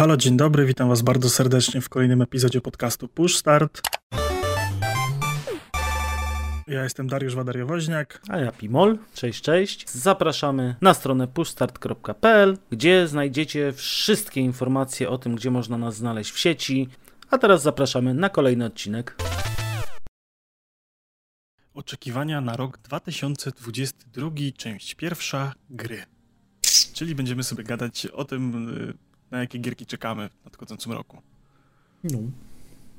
[0.00, 3.80] Halo, dzień dobry, witam was bardzo serdecznie w kolejnym epizodzie podcastu Push Start.
[6.66, 8.22] Ja jestem Dariusz Wadariowoźniak.
[8.28, 8.98] A ja Pimol.
[9.14, 9.90] Cześć, cześć.
[9.90, 16.38] Zapraszamy na stronę pushstart.pl, gdzie znajdziecie wszystkie informacje o tym, gdzie można nas znaleźć w
[16.38, 16.88] sieci.
[17.30, 19.16] A teraz zapraszamy na kolejny odcinek.
[21.74, 26.02] Oczekiwania na rok 2022, część pierwsza, gry.
[26.92, 31.22] Czyli będziemy sobie gadać o tym, y, na jakie gierki czekamy w nadchodzącym roku.
[32.04, 32.18] No.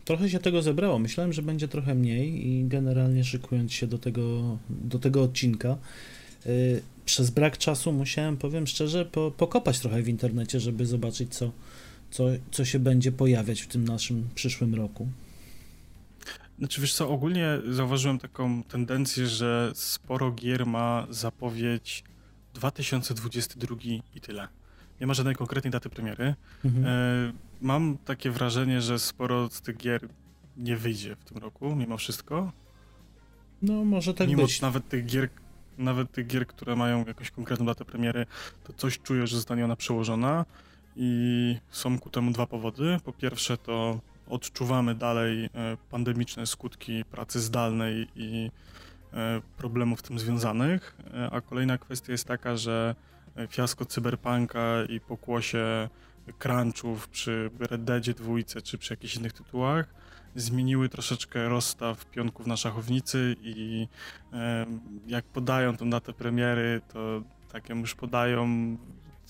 [0.06, 1.00] Trochę się tego zebrało.
[1.00, 5.78] Myślałem, że będzie trochę mniej i generalnie szykując się do tego, do tego odcinka,
[6.46, 11.52] yy, przez brak czasu musiałem, powiem szczerze, po, pokopać trochę w internecie, żeby zobaczyć, co,
[12.12, 15.08] co, co się będzie pojawiać w tym naszym przyszłym roku.
[16.60, 22.04] Znaczy wiesz co, ogólnie zauważyłem taką tendencję, że sporo gier ma zapowiedź
[22.54, 23.76] 2022
[24.16, 24.48] i tyle.
[25.02, 26.36] Nie ma żadnej konkretnej daty premiery.
[26.66, 26.86] Mhm.
[26.86, 30.08] E, mam takie wrażenie, że sporo z tych gier
[30.58, 32.52] nie wyjdzie w tym roku, mimo wszystko.
[33.62, 34.62] No, może tak mimo być.
[34.62, 35.30] nawet tych gier,
[35.78, 38.26] nawet tych gier, które mają jakąś konkretną datę premiery,
[38.64, 40.46] to coś czuję, że zostanie ona przełożona
[40.96, 42.98] i są ku temu dwa powody.
[43.04, 44.00] Po pierwsze to
[44.30, 45.50] odczuwamy dalej e,
[45.90, 48.52] pandemiczne skutki pracy zdalnej i
[49.14, 52.96] e, problemów z tym związanych, e, a kolejna kwestia jest taka, że
[53.50, 55.90] fiasko cyberpunka i pokłosie
[56.40, 59.94] crunchów przy Red Deadzie dwójce czy przy jakichś innych tytułach
[60.36, 63.88] zmieniły troszeczkę rozstaw pionków na szachownicy i
[65.08, 67.22] jak podają tą datę premiery, to
[67.52, 68.78] tak ją już podają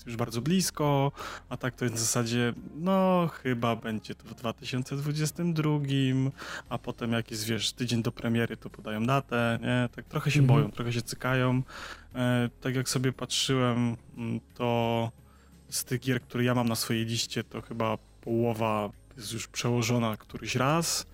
[0.06, 1.12] już bardzo blisko,
[1.48, 5.70] a tak to jest w zasadzie, no chyba będzie to w 2022,
[6.68, 9.88] a potem jak jest, wiesz, tydzień do premiery, to podają datę, nie?
[9.96, 10.58] Tak trochę się mhm.
[10.58, 11.62] boją, trochę się cykają.
[12.14, 15.10] E, tak jak sobie patrzyłem, mm, to
[15.68, 20.16] z tych gier, które ja mam na swojej liście, to chyba połowa jest już przełożona
[20.16, 21.06] któryś raz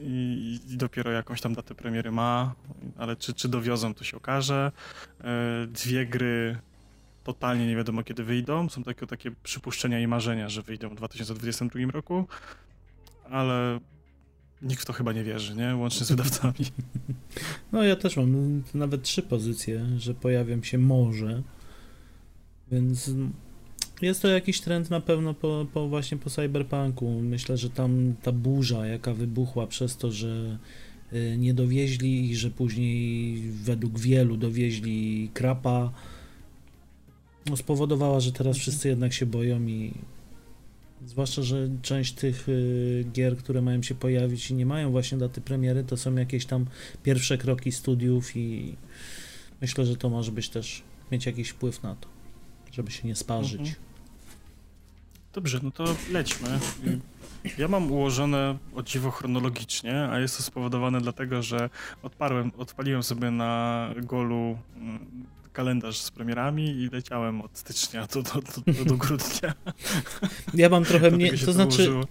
[0.00, 2.54] i, i dopiero jakąś tam datę premiery ma,
[2.98, 4.72] ale czy, czy dowiozą, to się okaże.
[5.20, 6.58] E, dwie gry
[7.32, 8.68] totalnie nie wiadomo kiedy wyjdą.
[8.68, 12.26] Są takie, takie przypuszczenia i marzenia, że wyjdą w 2022 roku,
[13.30, 13.80] ale
[14.62, 15.76] nikt w to chyba nie wierzy, nie?
[15.76, 16.54] Łącznie z wydawcami.
[17.72, 21.42] No ja też mam nawet trzy pozycje, że pojawią się może,
[22.70, 23.10] więc
[24.02, 27.20] jest to jakiś trend na pewno po, po właśnie po cyberpunku.
[27.22, 30.58] Myślę, że tam ta burza, jaka wybuchła przez to, że
[31.12, 35.92] y, nie dowieźli i że później według wielu dowieźli krapa,
[37.50, 39.92] no, spowodowała, że teraz wszyscy jednak się boją i
[41.06, 45.40] zwłaszcza, że część tych y, gier, które mają się pojawić i nie mają właśnie daty
[45.40, 46.66] premiery, to są jakieś tam
[47.02, 48.76] pierwsze kroki studiów i
[49.60, 50.82] myślę, że to może być też
[51.12, 52.08] mieć jakiś wpływ na to,
[52.72, 53.60] żeby się nie sparzyć.
[53.60, 53.76] Mhm.
[55.32, 56.48] Dobrze, no to lećmy.
[57.58, 61.70] Ja mam ułożone o dziwo chronologicznie, a jest to spowodowane dlatego, że
[62.02, 65.26] odparłem, odpaliłem sobie na golu mm,
[65.58, 69.54] kalendarz z premierami i leciałem od stycznia do, do, do, do grudnia.
[70.54, 72.04] Ja mam trochę mniej, to znaczy ułożyło.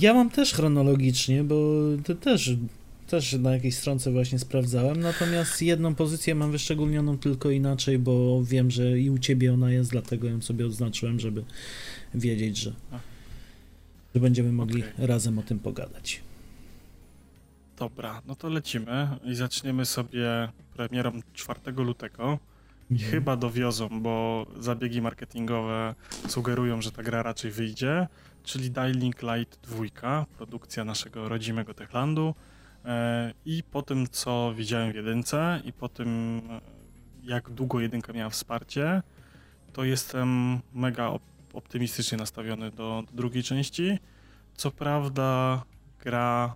[0.00, 1.56] ja mam też chronologicznie, bo
[2.04, 2.56] to też
[3.06, 8.70] też na jakiejś stronce właśnie sprawdzałem, natomiast jedną pozycję mam wyszczególnioną tylko inaczej, bo wiem,
[8.70, 11.44] że i u ciebie ona jest, dlatego ją sobie oznaczyłem, żeby
[12.14, 12.72] wiedzieć, że,
[14.14, 15.06] że będziemy mogli okay.
[15.06, 16.20] razem o tym pogadać.
[17.78, 22.38] Dobra, no to lecimy i zaczniemy sobie premierą 4 lutego.
[22.92, 23.10] Mhm.
[23.10, 25.94] Chyba dowiozą, bo zabiegi marketingowe
[26.28, 28.08] sugerują, że ta gra raczej wyjdzie,
[28.42, 32.34] czyli Dying Light 2, produkcja naszego rodzimego Techlandu.
[32.84, 36.40] E, I po tym, co widziałem w jedynce i po tym,
[37.22, 39.02] jak długo jedynka miała wsparcie,
[39.72, 41.12] to jestem mega
[41.52, 43.98] optymistycznie nastawiony do, do drugiej części.
[44.54, 45.62] Co prawda,
[46.04, 46.54] gra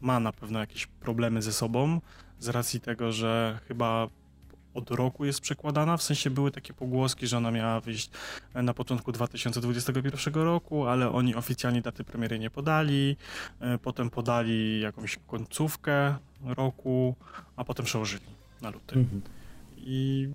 [0.00, 2.00] ma na pewno jakieś problemy ze sobą,
[2.38, 4.08] z racji tego, że chyba
[4.74, 8.10] od roku jest przekładana, w sensie były takie pogłoski, że ona miała wyjść
[8.54, 13.16] na początku 2021 roku, ale oni oficjalnie daty premiery nie podali,
[13.60, 17.16] e, potem podali jakąś końcówkę roku,
[17.56, 18.24] a potem przełożyli
[18.62, 18.98] na luty.
[18.98, 19.22] Mhm.
[19.76, 20.28] I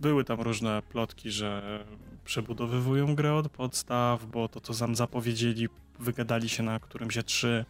[0.00, 1.84] były tam różne plotki, że
[2.24, 5.68] przebudowywują grę od podstaw, bo to, co tam zapowiedzieli,
[5.98, 7.64] wygadali się na którymś E3,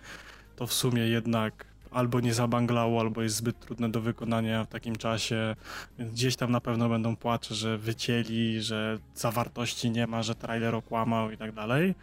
[0.57, 4.97] to w sumie jednak albo nie zabanglało, albo jest zbyt trudne do wykonania w takim
[4.97, 5.57] czasie.
[5.99, 10.75] Więc gdzieś tam na pewno będą płacze, że wycięli, że zawartości nie ma, że trailer
[10.75, 11.95] okłamał i tak dalej.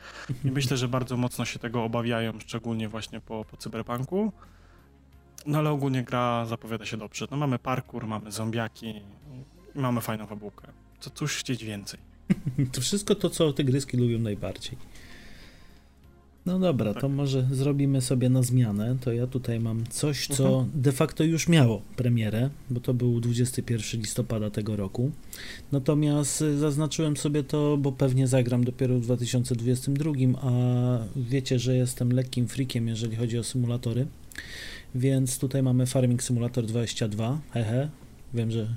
[0.46, 4.32] I myślę, że bardzo mocno się tego obawiają, szczególnie właśnie po, po cyberpunku.
[5.46, 7.28] No ale ogólnie gra zapowiada się dobrze.
[7.32, 8.88] No mamy parkour, mamy zombiaki
[9.76, 10.68] i mamy fajną fabułkę.
[11.00, 12.00] Co cóż chcieć więcej?
[12.74, 14.78] To wszystko to, co tygryski lubią najbardziej.
[16.46, 17.02] No dobra, Tak.
[17.02, 18.98] to może zrobimy sobie na zmianę.
[19.02, 20.82] To ja tutaj mam coś, co Mhm.
[20.82, 25.12] de facto już miało premierę, bo to był 21 listopada tego roku.
[25.72, 30.12] Natomiast y, zaznaczyłem sobie to, bo pewnie zagram dopiero w 2022,
[30.42, 30.52] a
[31.16, 34.06] wiecie, że jestem lekkim freakiem, jeżeli chodzi o symulatory.
[34.96, 37.42] Więc tutaj mamy Farming Simulator 22.
[37.52, 37.90] Hehe.
[38.34, 38.68] Wiem, że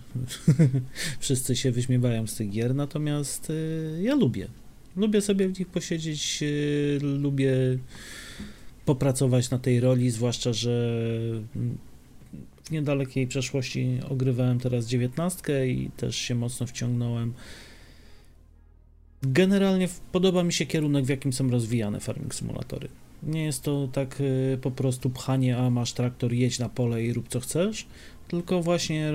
[1.20, 4.48] wszyscy się wyśmiewają z tych gier, natomiast y, ja lubię.
[4.98, 7.52] Lubię sobie w nich posiedzieć, y, lubię
[8.84, 11.00] popracować na tej roli, zwłaszcza, że
[12.64, 17.34] w niedalekiej przeszłości ogrywałem teraz dziewiętnastkę i też się mocno wciągnąłem.
[19.22, 22.88] Generalnie podoba mi się kierunek, w jakim są rozwijane farming symulatory.
[23.22, 27.12] Nie jest to tak y, po prostu pchanie, a masz traktor, jedź na pole i
[27.12, 27.86] rób co chcesz,
[28.28, 29.12] tylko właśnie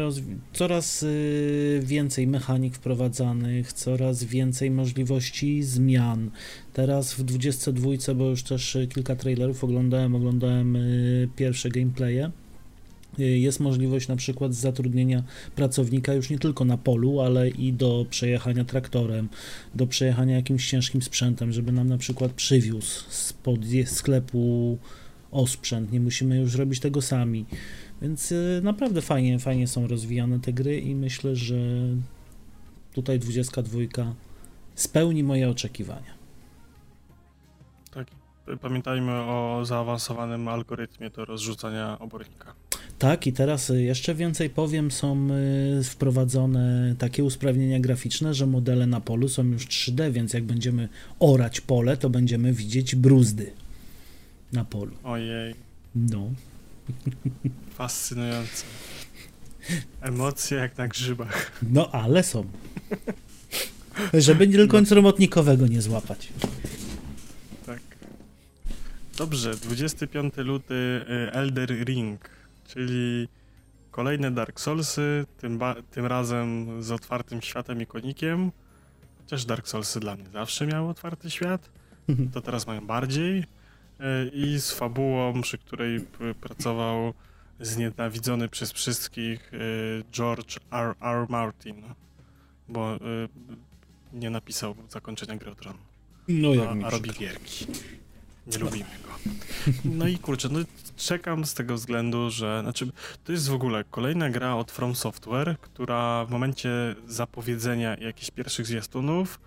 [0.54, 6.32] coraz y, więcej mechanik wprowadzanych, coraz więcej możliwości zmian.
[6.74, 12.32] Teraz w 22, bo już też y, kilka trailerów oglądałem, oglądałem y, pierwsze gameplaye.
[13.18, 15.24] Jest możliwość na przykład zatrudnienia
[15.56, 19.30] pracownika już nie tylko na polu, ale i do przejechania traktorem,
[19.76, 24.78] do przejechania jakimś ciężkim sprzętem, żeby nam na przykład przywiózł spod sklepu
[25.32, 25.92] osprzęt.
[25.92, 27.46] Nie musimy już robić tego sami.
[28.04, 31.56] Więc y, naprawdę fajnie, fajnie są rozwijane te gry i myślę, że
[32.94, 33.80] tutaj 22
[34.76, 36.14] spełni moje oczekiwania.
[37.94, 38.08] Tak.
[38.62, 42.54] Pamiętajmy o zaawansowanym algorytmie do rozrzucania obornika.
[43.00, 45.28] Tak, i teraz y, jeszcze więcej powiem, są
[45.80, 50.90] y, wprowadzone takie usprawnienia graficzne, że modele na polu są już 3D, więc jak będziemy
[51.20, 53.52] orać pole, to będziemy widzieć bruzdy
[54.54, 54.92] na polu.
[55.04, 55.56] Ojej,
[55.96, 56.30] No.
[57.78, 58.66] Fascynujące.
[60.02, 61.52] Emocje jak na grzybach.
[61.72, 62.46] No, ale są.
[64.14, 66.30] Żeby tylko nic robotnikowego nie złapać.
[67.66, 67.80] Tak.
[69.18, 72.30] Dobrze, 25 luty y, Elder Ring,
[72.68, 73.28] czyli
[73.92, 75.60] kolejne Dark Soulsy, tym,
[75.92, 78.52] tym razem z otwartym światem i konikiem.
[79.18, 81.70] Chociaż Dark Soulsy dla mnie zawsze miały otwarty świat,
[82.34, 83.44] to teraz mają bardziej.
[84.04, 86.06] Y, I z fabułą, przy której
[86.42, 87.14] pracował
[87.60, 90.96] znienawidzony przez wszystkich y, George R.
[91.02, 91.26] R.
[91.30, 91.84] Martin,
[92.70, 93.00] bo y,
[94.14, 95.78] nie napisał zakończenia gry o Tron
[96.28, 97.68] No, jak a, mi a robi gierki.
[98.48, 99.32] Nie lubimy go.
[99.86, 100.60] No i kurczę, no
[100.98, 102.92] czekam z tego względu, że znaczy
[103.24, 106.70] to jest w ogóle kolejna gra od From Software, która w momencie
[107.08, 109.40] zapowiedzenia jakichś pierwszych zwiastunów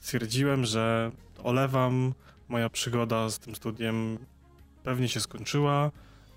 [0.00, 1.10] stwierdziłem, że
[1.42, 2.14] olewam,
[2.50, 4.18] moja przygoda z tym studiem
[4.84, 5.90] pewnie się skończyła,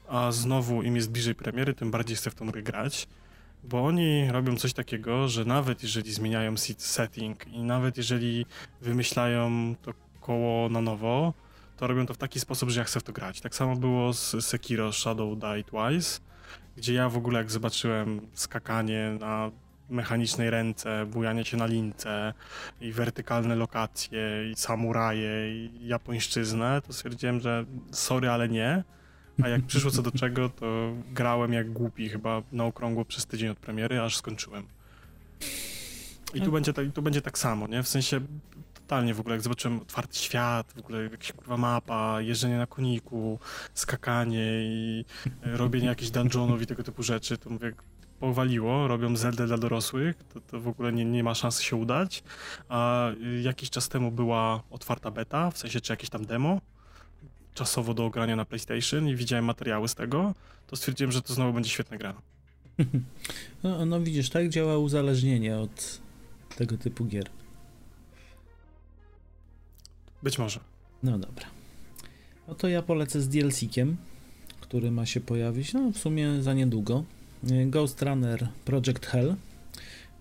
[0.07, 3.07] a znowu im jest bliżej premiery, tym bardziej chcę w tą grę grać.
[3.63, 8.45] Bo oni robią coś takiego, że nawet jeżeli zmieniają setting i nawet jeżeli
[8.81, 11.33] wymyślają to koło na nowo,
[11.77, 13.42] to robią to w taki sposób, że ja chcę w to grać.
[13.42, 16.19] Tak samo było z Sekiro Shadow Die Twice,
[16.77, 19.51] gdzie ja w ogóle jak zobaczyłem skakanie na
[19.89, 22.33] mechanicznej ręce, bujanie się na lince
[22.81, 28.83] i wertykalne lokacje i samuraje i japońszczyznę, to stwierdziłem, że sorry, ale nie.
[29.44, 33.49] A jak przyszło co do czego, to grałem jak głupi chyba na okrągło przez tydzień
[33.49, 34.63] od premiery, aż skończyłem.
[36.33, 37.83] I tu będzie, tak, tu będzie tak samo, nie?
[37.83, 38.21] W sensie
[38.73, 43.40] totalnie w ogóle, jak zobaczyłem otwarty świat, w ogóle jakaś kurwa mapa, jeżdżenie na koniku,
[43.73, 45.06] skakanie i
[45.45, 47.73] e, robienie jakichś dungeonów i tego typu rzeczy, to mówię,
[48.23, 52.23] powaliło, robią Zelda dla dorosłych, to, to w ogóle nie, nie ma szans się udać.
[52.69, 56.61] A y, jakiś czas temu była otwarta beta, w sensie czy jakieś tam demo,
[57.53, 60.33] czasowo do ogrania na PlayStation i widziałem materiały z tego,
[60.68, 62.13] to stwierdziłem, że to znowu będzie świetna gra.
[63.63, 66.01] No, no widzisz, tak działa uzależnienie od
[66.56, 67.30] tego typu gier.
[70.23, 70.59] Być może.
[71.03, 71.45] No dobra.
[72.47, 73.95] No to ja polecę z DLC-kiem,
[74.61, 77.03] który ma się pojawić, no w sumie za niedługo.
[77.66, 79.35] Ghost Runner Project Hell.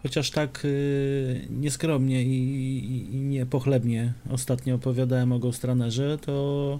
[0.02, 6.78] Chociaż tak y, nieskromnie i, i, i niepochlebnie ostatnio opowiadałem o Ghost Runnerze, to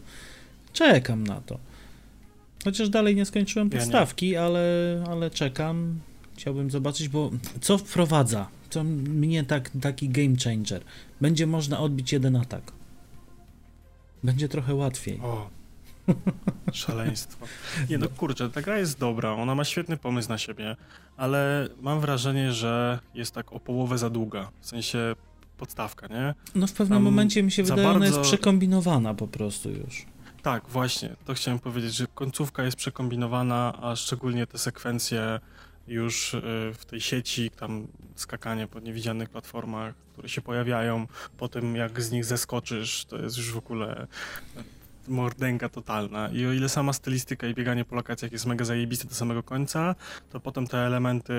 [0.72, 1.58] czekam na to.
[2.64, 3.80] Chociaż dalej nie skończyłem Ja nie.
[3.80, 5.98] podstawki, ale, ale czekam.
[6.36, 7.30] Chciałbym zobaczyć, bo
[7.60, 8.48] co wprowadza?
[8.70, 10.82] Co mnie tak, taki game changer?
[11.20, 12.72] Będzie można odbić jeden atak.
[14.24, 15.20] Będzie trochę łatwiej.
[15.20, 15.50] O,
[16.72, 17.46] szaleństwo.
[17.90, 20.76] Nie no, kurczę, ta gra jest dobra, ona ma świetny pomysł na siebie,
[21.16, 25.14] ale mam wrażenie, że jest tak o połowę za długa, w sensie
[25.56, 26.34] podstawka, nie?
[26.54, 30.06] No w pewnym Tam momencie mi się wydaje, ona jest bardzo- przekombinowana po prostu już.
[30.42, 35.40] Tak, właśnie, to chciałem powiedzieć, że końcówka jest przekombinowana, a szczególnie te sekwencje
[35.88, 36.40] już y,
[36.74, 41.06] w tej sieci, tam skakanie po niewidzialnych platformach, które się pojawiają,
[41.38, 44.06] po tym jak z nich zeskoczysz, to jest już w ogóle
[45.08, 46.28] mordęga totalna.
[46.28, 49.94] I o ile sama stylistyka i bieganie po lokacjach jest mega zajebiste do samego końca,
[50.30, 51.32] to potem te elementy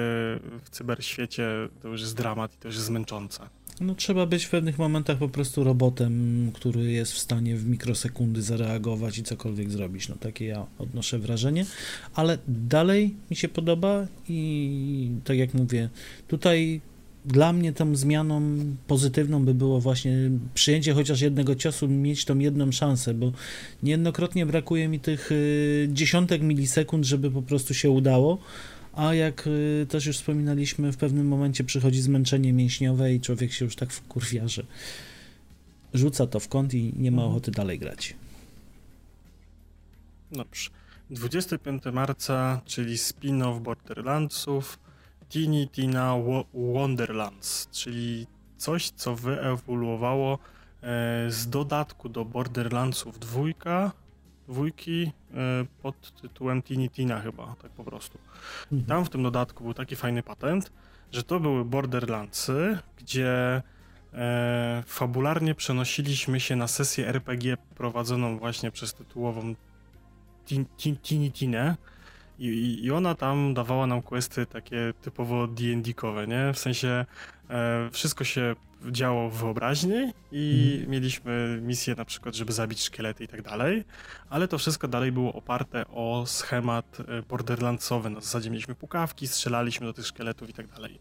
[0.64, 1.48] w cyberświecie
[1.82, 3.50] to już jest dramat i to już jest zmęczące.
[3.82, 8.42] No trzeba być w pewnych momentach po prostu robotem, który jest w stanie w mikrosekundy
[8.42, 10.10] zareagować i cokolwiek zrobić.
[10.10, 11.66] No takie ja odnoszę wrażenie,
[12.14, 15.90] ale dalej mi się podoba i tak jak mówię,
[16.28, 16.82] tutaj
[17.26, 18.42] dla mnie tą zmianą
[18.88, 20.18] pozytywną by było właśnie
[20.54, 23.32] przyjęcie chociaż jednego ciosu, mieć tą jedną szansę, bo
[23.84, 28.38] niejednokrotnie brakuje mi tych y, dziesiątek milisekund, żeby po prostu się udało,
[28.94, 33.66] a jak y, też już wspominaliśmy, w pewnym momencie przychodzi zmęczenie mięśniowe i człowiek się
[33.66, 34.64] już tak wkurwia, że
[35.94, 37.32] rzuca to w kąt i nie ma mhm.
[37.32, 38.16] ochoty dalej grać.
[40.32, 40.70] Dobrze.
[41.10, 44.80] 25 marca, czyli spin-off Borderlandsów,
[45.34, 46.16] Teeny Tina
[46.54, 50.38] Wonderlands, czyli coś, co wyewoluowało e,
[51.32, 53.92] z dodatku do Borderlandsów dwójka,
[54.48, 58.18] dwójki e, pod tytułem Teeny Tina chyba, tak po prostu.
[58.72, 58.86] I mhm.
[58.86, 60.72] tam w tym dodatku był taki fajny patent,
[61.12, 63.62] że to były Borderlandsy, gdzie
[64.14, 69.56] e, fabularnie przenosiliśmy się na sesję RPG prowadzoną właśnie przez tytułową
[70.48, 71.76] Teeny Tinę,
[72.50, 76.54] i, I ona tam dawała nam questy takie typowo D&D-kowe, nie?
[76.54, 77.06] W sensie
[77.50, 78.56] e, wszystko się
[78.92, 80.92] działo w wyobraźni i mhm.
[80.92, 83.84] mieliśmy misję na przykład, żeby zabić szkielety i tak dalej,
[84.30, 88.10] ale to wszystko dalej było oparte o schemat e, borderlandsowy.
[88.10, 91.00] Na zasadzie mieliśmy pukawki, strzelaliśmy do tych szkieletów i tak dalej.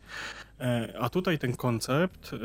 [0.60, 2.36] E, a tutaj ten koncept e,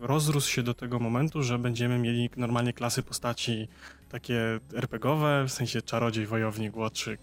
[0.00, 3.68] rozrósł się do tego momentu, że będziemy mieli normalnie klasy postaci
[4.08, 7.20] takie RPGowe, w sensie czarodziej, wojownik, łotrzyk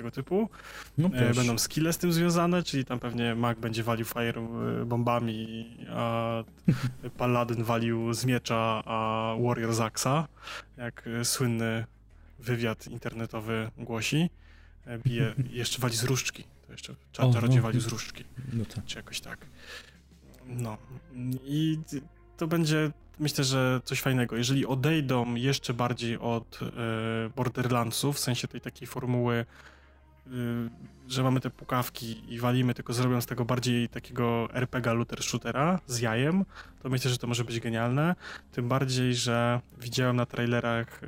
[0.00, 0.48] tego typu.
[0.98, 4.84] No e, Będą skille z tym związane, czyli tam pewnie Mac będzie walił fire e,
[4.84, 6.44] bombami, a
[7.18, 10.28] Paladin walił z miecza, a Warrior z aksa,
[10.76, 11.84] jak słynny
[12.38, 14.30] wywiad internetowy głosi.
[14.86, 16.44] E, bije, jeszcze wali z różdżki.
[16.66, 18.24] To jeszcze czarodziej no, walił z różdżki.
[18.52, 18.84] No tak.
[18.84, 19.46] Czy jakoś tak.
[20.46, 20.78] No.
[21.44, 21.78] I
[22.36, 24.36] to będzie myślę, że coś fajnego.
[24.36, 29.69] Jeżeli odejdą jeszcze bardziej od e, Borderlandsów, w sensie tej takiej formuły Y,
[31.08, 35.80] że mamy te pukawki i walimy, tylko zrobią z tego bardziej takiego RPG looter shootera
[35.86, 36.44] z jajem,
[36.82, 38.14] to myślę, że to może być genialne.
[38.52, 41.06] Tym bardziej, że widziałem na trailerach y,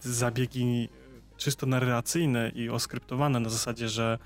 [0.00, 0.88] zabiegi
[1.36, 4.18] czysto narracyjne i oskryptowane na zasadzie, że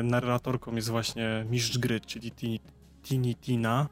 [0.00, 2.32] y, narratorką jest właśnie mistrz gry, czyli
[3.02, 3.88] Tini Tina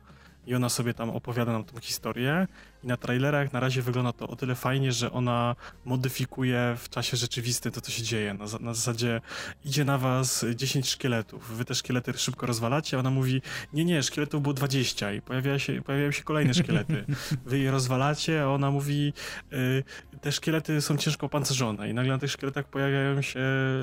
[0.46, 2.46] i ona sobie tam opowiada nam tą historię
[2.84, 7.16] i na trailerach na razie wygląda to o tyle fajnie, że ona modyfikuje w czasie
[7.16, 8.34] rzeczywistym to, co się dzieje.
[8.34, 9.20] Na, na zasadzie
[9.64, 14.02] idzie na was 10 szkieletów, wy te szkielety szybko rozwalacie, a ona mówi, nie, nie,
[14.02, 17.04] szkieletów było 20 i pojawia się, pojawiają się kolejne szkielety.
[17.46, 19.12] Wy je rozwalacie, a ona mówi,
[19.52, 19.84] y,
[20.20, 23.40] te szkielety są ciężko opancerzone i nagle na tych szkieletach pojawiają się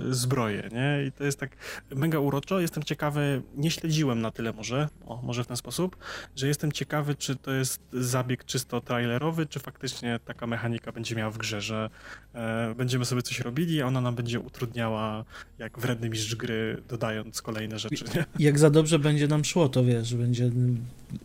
[0.10, 1.06] zbroje, nie?
[1.08, 1.58] I to jest tak
[1.96, 2.60] mega uroczo.
[2.60, 5.98] Jestem ciekawy, nie śledziłem na tyle może, o, może w ten sposób,
[6.36, 11.32] że jestem ciekawy, czy to jest zabieg czysto trailerowy, czy faktycznie taka mechanika będzie miała
[11.32, 11.90] w grze, że
[12.34, 15.26] e, będziemy sobie coś robili, a ona nam będzie utrudniała
[15.60, 18.06] jak wredny mistrz gry, dodając kolejne rzeczy.
[18.16, 18.26] Nie?
[18.40, 20.52] Jak za dobrze będzie nam szło, to wiesz, będzie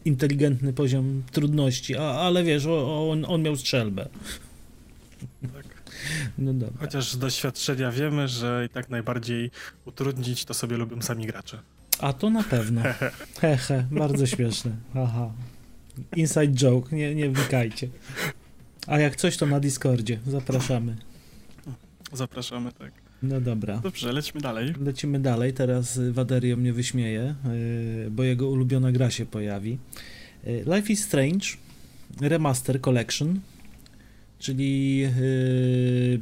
[0.04, 4.08] inteligentny poziom trudności, a, ale wiesz, on, on miał strzelbę.
[5.54, 5.82] Tak.
[6.38, 6.80] No dobra.
[6.80, 9.50] Chociaż z doświadczenia wiemy, że i tak najbardziej
[9.84, 11.58] utrudnić to sobie lubią sami gracze.
[11.98, 12.82] A to na pewno.
[13.40, 14.70] Hehe, bardzo śmieszne.
[14.94, 15.30] Aha.
[16.16, 17.88] Inside joke, nie, nie wnikajcie.
[18.86, 20.18] A jak coś, to na Discordzie.
[20.26, 20.96] Zapraszamy.
[22.12, 22.92] Zapraszamy, tak.
[23.22, 23.78] No dobra.
[23.78, 24.74] Dobrze, lecimy dalej.
[24.80, 25.52] Lecimy dalej.
[25.52, 27.34] Teraz Waderio mnie wyśmieje,
[28.06, 29.78] y, bo jego ulubiona gra się pojawi.
[30.46, 31.46] Y, Life is Strange
[32.20, 33.40] Remaster Collection,
[34.38, 36.20] czyli y,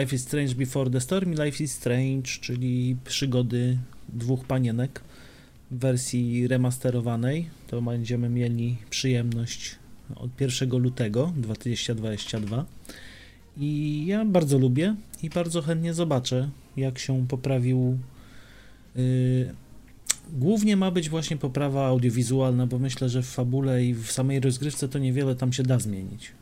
[0.00, 5.00] Life is Strange Before the Storm i Life is Strange, czyli przygody dwóch panienek
[5.70, 7.48] wersji remasterowanej.
[7.66, 9.76] To będziemy mieli przyjemność
[10.14, 12.64] od 1 lutego 2022.
[13.56, 17.98] I ja bardzo lubię i bardzo chętnie zobaczę, jak się poprawił.
[18.96, 19.54] Yy,
[20.32, 24.88] głównie ma być właśnie poprawa audiowizualna, bo myślę, że w fabule i w samej rozgrywce
[24.88, 26.32] to niewiele tam się da zmienić.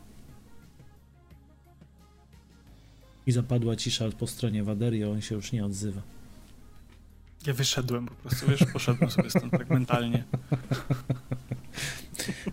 [3.27, 6.14] I zapadła cisza po stronie Waderio, on się już nie odzywa.
[7.47, 10.23] Ja wyszedłem po prostu, wiesz, poszedłem sobie stąd tak mentalnie.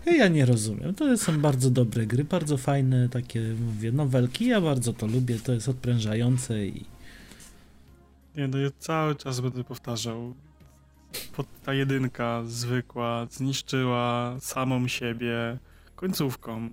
[0.05, 0.95] Ja nie rozumiem.
[0.95, 4.45] To są bardzo dobre gry, bardzo fajne takie, mówię, nowelki.
[4.45, 6.85] Ja bardzo to lubię, to jest odprężające i
[8.35, 10.33] Nie, no ja cały czas będę powtarzał.
[11.35, 15.57] Pod ta jedynka zwykła zniszczyła samą siebie
[15.95, 16.69] końcówką.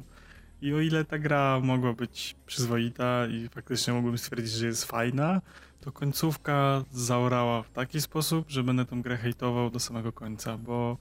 [0.62, 5.40] I o ile ta gra mogła być przyzwoita i faktycznie mógłbym stwierdzić, że jest fajna,
[5.80, 10.96] to końcówka zaorała w taki sposób, że będę tę grę hejtował do samego końca, bo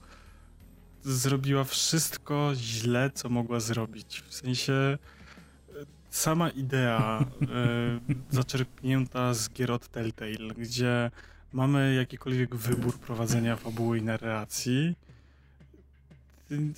[1.02, 4.22] zrobiła wszystko źle, co mogła zrobić.
[4.28, 4.98] W sensie e,
[6.10, 7.24] sama idea e,
[8.30, 11.10] zaczerpnięta z gier od Telltale, gdzie
[11.52, 14.94] mamy jakikolwiek wybór prowadzenia fabuły i narracji,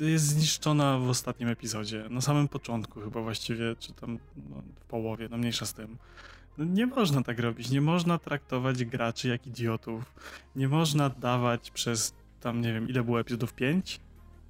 [0.00, 2.04] jest zniszczona w ostatnim epizodzie.
[2.10, 4.18] Na samym początku chyba właściwie, czy tam
[4.50, 5.96] no, w połowie, no mniejsza z tym.
[6.58, 7.70] No, nie można tak robić.
[7.70, 10.14] Nie można traktować graczy jak idiotów.
[10.56, 13.54] Nie można dawać przez tam, nie wiem, ile było epizodów?
[13.54, 14.00] Pięć?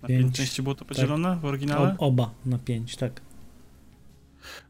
[0.02, 1.38] Na pięć, części było to podzielone tak.
[1.38, 1.94] w oryginale?
[1.98, 3.20] Oba na pięć, tak.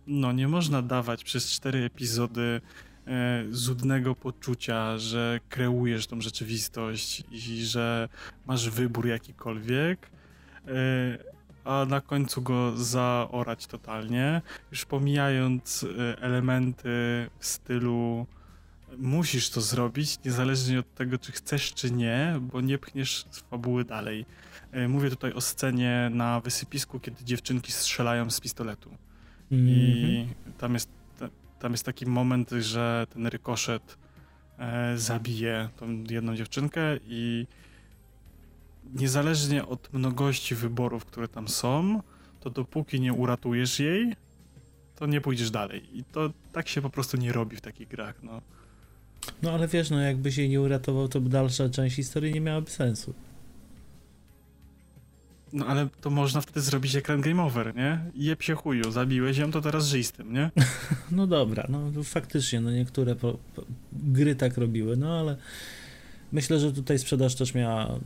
[0.07, 2.61] No, nie można dawać przez cztery epizody
[3.07, 8.09] e, zudnego poczucia, że kreujesz tą rzeczywistość i że
[8.47, 10.11] masz wybór jakikolwiek,
[10.67, 11.32] e,
[11.65, 16.89] a na końcu go zaorać totalnie, już pomijając e, elementy
[17.39, 18.27] w stylu
[18.99, 24.27] musisz to zrobić, niezależnie od tego, czy chcesz, czy nie, bo nie pchniesz fabuły dalej.
[24.73, 28.91] E, mówię tutaj o scenie na wysypisku, kiedy dziewczynki strzelają z pistoletu.
[29.53, 29.69] Mm -hmm.
[29.69, 30.53] I mhm.
[30.59, 30.91] tam jest,
[31.59, 33.99] tam jest taki moment, że ten rykoszet
[34.59, 37.47] e, zabije tą jedną dziewczynkę i
[38.95, 42.03] niezależnie od mnogości wyborów, które tam są,
[42.41, 44.17] to dopóki nie uratujesz jej,
[44.97, 45.99] to nie pójdziesz dalej.
[45.99, 48.23] I to tak się po prostu nie robi w takich grach.
[48.23, 48.41] No,
[49.43, 53.15] no ale wiesz, no jakbyś jej nie uratował, to dalsza część historii nie miałaby sensu.
[55.53, 58.01] No ale to można wtedy zrobić ekran game over, nie?
[58.15, 60.51] Jeb się chuju, zabiłeś ją, to teraz żyj z tym, nie?
[61.11, 65.37] no dobra, no faktycznie, no niektóre po, po, gry tak robiły, no ale
[66.33, 67.99] myślę, że tutaj sprzedaż też miała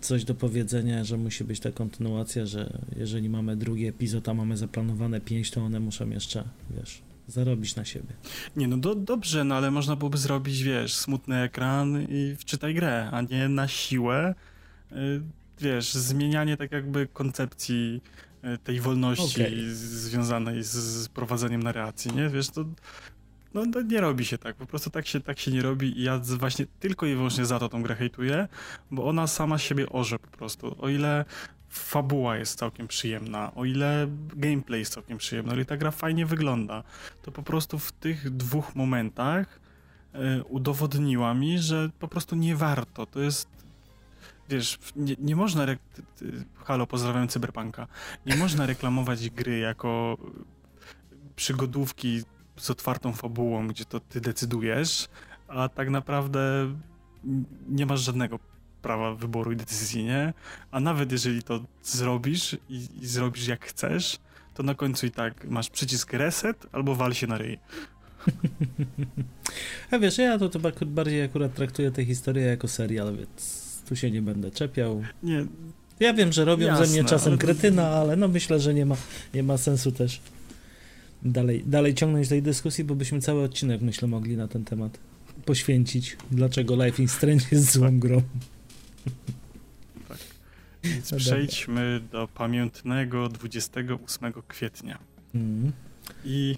[0.00, 4.56] coś do powiedzenia, że musi być ta kontynuacja, że jeżeli mamy drugi epizod, a mamy
[4.56, 8.14] zaplanowane pięć, to one muszą jeszcze, wiesz, zarobić na siebie.
[8.56, 13.10] Nie, no do, dobrze, no ale można byłoby zrobić, wiesz, smutny ekran i wczytaj grę,
[13.12, 14.34] a nie na siłę,
[14.92, 15.20] y,
[15.60, 18.00] wiesz, zmienianie tak jakby koncepcji
[18.44, 19.74] y, tej wolności okay.
[19.74, 22.28] związanej z, z prowadzeniem narracji, nie?
[22.28, 22.64] Wiesz, to
[23.54, 26.02] no, no, nie robi się tak, po prostu tak się, tak się nie robi i
[26.02, 28.48] ja właśnie tylko i wyłącznie za to tą grę hejtuję,
[28.90, 30.76] bo ona sama siebie orze po prostu.
[30.78, 31.24] O ile
[31.68, 36.26] fabuła jest całkiem przyjemna, o ile gameplay jest całkiem przyjemny, o ile ta gra fajnie
[36.26, 36.82] wygląda,
[37.22, 39.60] to po prostu w tych dwóch momentach
[40.14, 43.06] y, udowodniła mi, że po prostu nie warto.
[43.06, 43.48] To jest
[44.48, 45.62] wiesz, nie, nie można.
[45.62, 45.76] Re...
[46.64, 47.86] Halo, pozdrawiam Cyberpunka.
[48.26, 50.18] Nie można reklamować gry jako
[51.36, 52.22] przygodówki
[52.56, 55.08] z otwartą fabułą, gdzie to ty decydujesz,
[55.48, 56.40] a tak naprawdę
[57.68, 58.38] nie masz żadnego
[58.82, 60.32] prawa wyboru i decyzji, nie?
[60.70, 64.18] A nawet jeżeli to zrobisz i, i zrobisz jak chcesz,
[64.54, 67.58] to na końcu i tak masz przycisk reset albo wal się na ryj.
[69.90, 74.10] A wiesz, ja to, to bardziej akurat traktuję tę historię jako serial, więc tu się
[74.10, 75.02] nie będę czepiał.
[75.22, 75.46] Nie.
[76.00, 78.86] Ja wiem, że robią Jasne, ze mnie czasem ale kretyna, ale no myślę, że nie
[78.86, 78.96] ma,
[79.34, 80.20] nie ma sensu też
[81.24, 84.98] dalej, dalej ciągnąć tej dyskusji, bo byśmy cały odcinek, myślę, mogli na ten temat
[85.44, 86.16] poświęcić.
[86.30, 88.22] Dlaczego Life in Strange jest złą grą.
[90.08, 90.18] Tak.
[90.84, 92.20] Więc no przejdźmy dobra.
[92.20, 94.98] do pamiętnego 28 kwietnia.
[95.34, 95.72] Mm.
[96.24, 96.56] I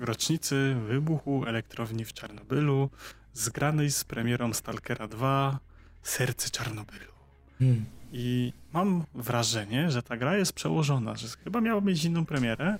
[0.00, 2.90] y, rocznicy wybuchu elektrowni w Czarnobylu,
[3.34, 5.58] zgranej z premierą Stalkera 2
[6.02, 7.12] Serce Czarnobylu.
[7.60, 7.84] Mm.
[8.12, 12.78] I mam wrażenie, że ta gra jest przełożona, że chyba miała mieć inną premierę,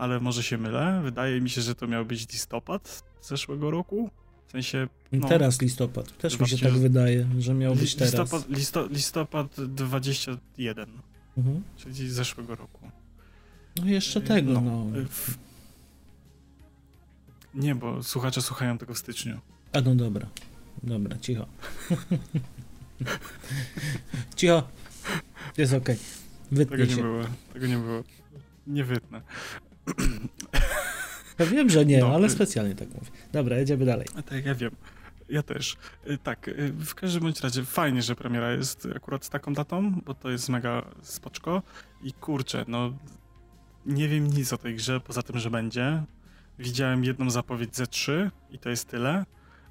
[0.00, 1.00] ale może się mylę.
[1.04, 4.10] Wydaje mi się, że to miał być listopad zeszłego roku.
[4.46, 4.88] W sensie.
[5.12, 6.16] No, teraz listopad.
[6.16, 8.12] Też mi się tak wydaje, że miał być teraz.
[8.12, 10.88] Listopad, listo, listopad 21.
[11.38, 11.62] Mhm.
[11.76, 12.90] Czyli zeszłego roku.
[13.76, 14.60] No jeszcze tego, no.
[14.60, 14.84] no.
[15.08, 15.38] W...
[17.54, 19.40] Nie, bo słuchacze słuchają tego w styczniu.
[19.72, 20.26] A no dobra.
[20.82, 21.46] Dobra, cicho.
[24.36, 24.68] cicho.
[25.58, 25.96] Jest okej.
[26.52, 26.66] Okay.
[26.66, 27.24] Tego nie było.
[27.52, 28.02] Tego nie było.
[28.66, 29.22] Nie wytnę.
[31.40, 33.10] Ja wiem, że nie, no, ale specjalnie tak mówię.
[33.32, 34.06] Dobra, jedziemy dalej.
[34.26, 34.70] Tak, ja wiem.
[35.28, 35.76] Ja też.
[36.10, 40.00] Y, tak, y, w każdym bądź razie fajnie, że premiera jest akurat z taką datą,
[40.06, 41.62] bo to jest mega spoczko
[42.02, 42.92] i kurczę, no
[43.86, 46.02] nie wiem nic o tej grze, poza tym, że będzie.
[46.58, 49.24] Widziałem jedną zapowiedź ze 3 i to jest tyle,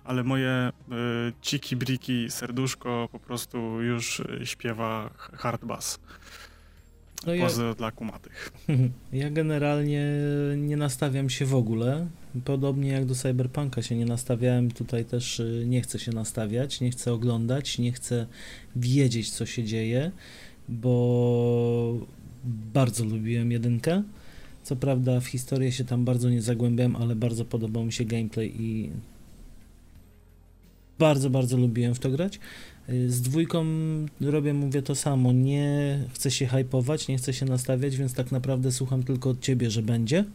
[0.03, 5.99] ale moje y, ciki, briki, serduszko po prostu już śpiewa hard bass.
[7.25, 8.51] No ja, poza dla kumatych.
[9.13, 10.05] Ja generalnie
[10.58, 12.08] nie nastawiam się w ogóle.
[12.45, 16.91] Podobnie jak do Cyberpunka się nie nastawiałem, tutaj też y, nie chcę się nastawiać, nie
[16.91, 18.25] chcę oglądać, nie chcę
[18.75, 20.12] wiedzieć, co się dzieje,
[20.69, 22.05] bo
[22.73, 24.03] bardzo lubiłem jedynkę.
[24.63, 28.62] Co prawda w historię się tam bardzo nie zagłębiałem, ale bardzo podobał mi się gameplay
[28.62, 28.89] i
[30.99, 32.39] bardzo, bardzo lubiłem w to grać.
[32.91, 33.65] Y, z dwójką
[34.21, 35.32] robię, mówię to samo.
[35.32, 39.71] Nie chcę się hypować, nie chcę się nastawiać, więc tak naprawdę słucham tylko od ciebie,
[39.71, 40.25] że będzie,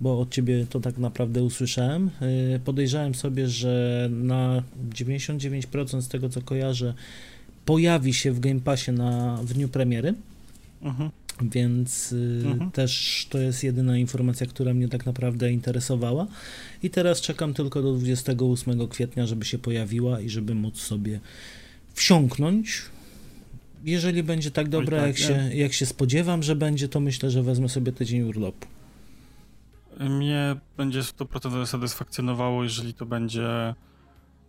[0.00, 2.10] bo od ciebie to tak naprawdę usłyszałem.
[2.56, 6.94] Y, podejrzałem sobie, że na 99% z tego co kojarzę,
[7.64, 10.14] pojawi się w Game Passie na, w dniu premiery.
[10.82, 11.10] Mhm.
[11.42, 12.70] Więc y, mhm.
[12.70, 16.26] też to jest jedyna informacja, która mnie tak naprawdę interesowała.
[16.82, 21.20] I teraz czekam tylko do 28 kwietnia, żeby się pojawiła i żeby móc sobie
[21.98, 22.82] wsiąknąć.
[23.84, 27.42] Jeżeli będzie tak dobra, tak, jak, się, jak się spodziewam, że będzie, to myślę, że
[27.42, 28.66] wezmę sobie tydzień urlopu.
[30.00, 33.74] Mnie będzie 100% satysfakcjonowało, jeżeli to będzie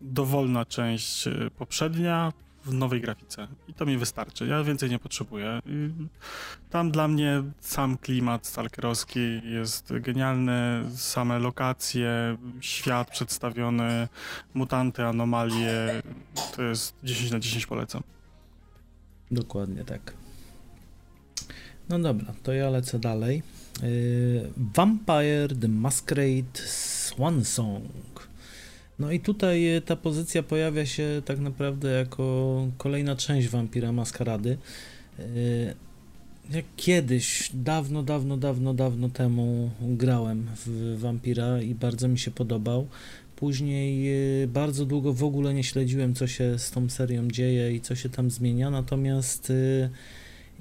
[0.02, 2.34] dowolna część y, poprzednia
[2.69, 3.47] w nowej grafice.
[3.67, 4.47] I to mi wystarczy.
[4.47, 5.60] Ja więcej nie potrzebuję.
[6.69, 14.08] Tam dla mnie sam klimat stalkerowski jest genialny, same lokacje, świat przedstawiony,
[14.53, 16.01] mutanty, anomalie.
[16.55, 18.03] To jest 10 na 10 polecam.
[19.32, 20.13] Dokładnie tak.
[21.89, 23.43] No dobra, to ja lecę dalej.
[23.82, 28.18] Yy, Vampire the Masquerade Swan Song.
[29.00, 34.58] No i tutaj e, ta pozycja pojawia się tak naprawdę jako kolejna część Wampira Maskarady.
[35.20, 35.24] E,
[36.52, 42.88] jak kiedyś, dawno, dawno, dawno, dawno temu grałem w Vampira i bardzo mi się podobał.
[43.36, 47.82] Później e, bardzo długo w ogóle nie śledziłem, co się z tą serią dzieje i
[47.82, 49.54] co się tam zmienia, natomiast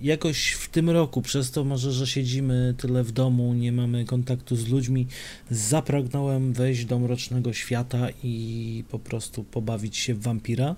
[0.01, 4.57] jakoś w tym roku, przez to może, że siedzimy tyle w domu, nie mamy kontaktu
[4.57, 5.07] z ludźmi,
[5.51, 10.77] zapragnąłem wejść do mrocznego świata i po prostu pobawić się w wampira.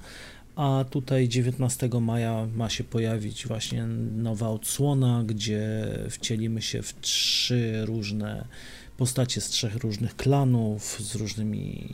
[0.57, 7.85] A tutaj 19 maja ma się pojawić właśnie nowa odsłona, gdzie wcielimy się w trzy
[7.85, 8.45] różne
[8.97, 11.89] postacie z trzech różnych klanów, z różnymi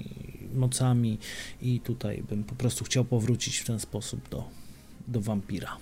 [0.54, 1.18] mocami
[1.62, 4.44] i tutaj bym po prostu chciał powrócić w ten sposób do,
[5.08, 5.76] do wampira.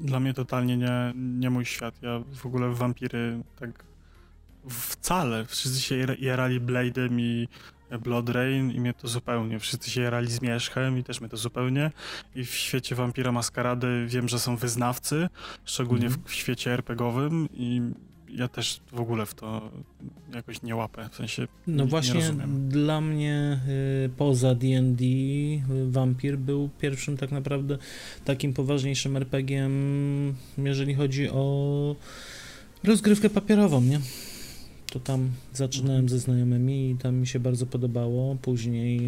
[0.00, 2.02] Dla mnie totalnie nie, nie mój świat.
[2.02, 3.84] Ja w ogóle w wampiry tak
[4.68, 5.44] wcale.
[5.44, 7.48] Wszyscy się jarali Blade'em i
[7.98, 9.58] Blood Rain i mnie to zupełnie.
[9.58, 11.90] Wszyscy się jarali Zmierzchem i też mnie to zupełnie.
[12.34, 15.28] I w świecie Vampira Maskarady wiem, że są wyznawcy,
[15.64, 17.82] szczególnie mm w, w świecie RPGowym i
[18.34, 19.70] ja też w ogóle w to
[20.34, 23.60] jakoś nie łapę, w sensie No nie, właśnie nie dla mnie
[24.04, 27.78] y, poza D&D y, Vampir był pierwszym tak naprawdę
[28.24, 29.72] takim poważniejszym RPGiem,
[30.58, 31.96] jeżeli chodzi o
[32.84, 34.00] rozgrywkę papierową, nie?
[34.92, 38.36] To tam zaczynałem ze znajomymi i tam mi się bardzo podobało.
[38.42, 39.00] Później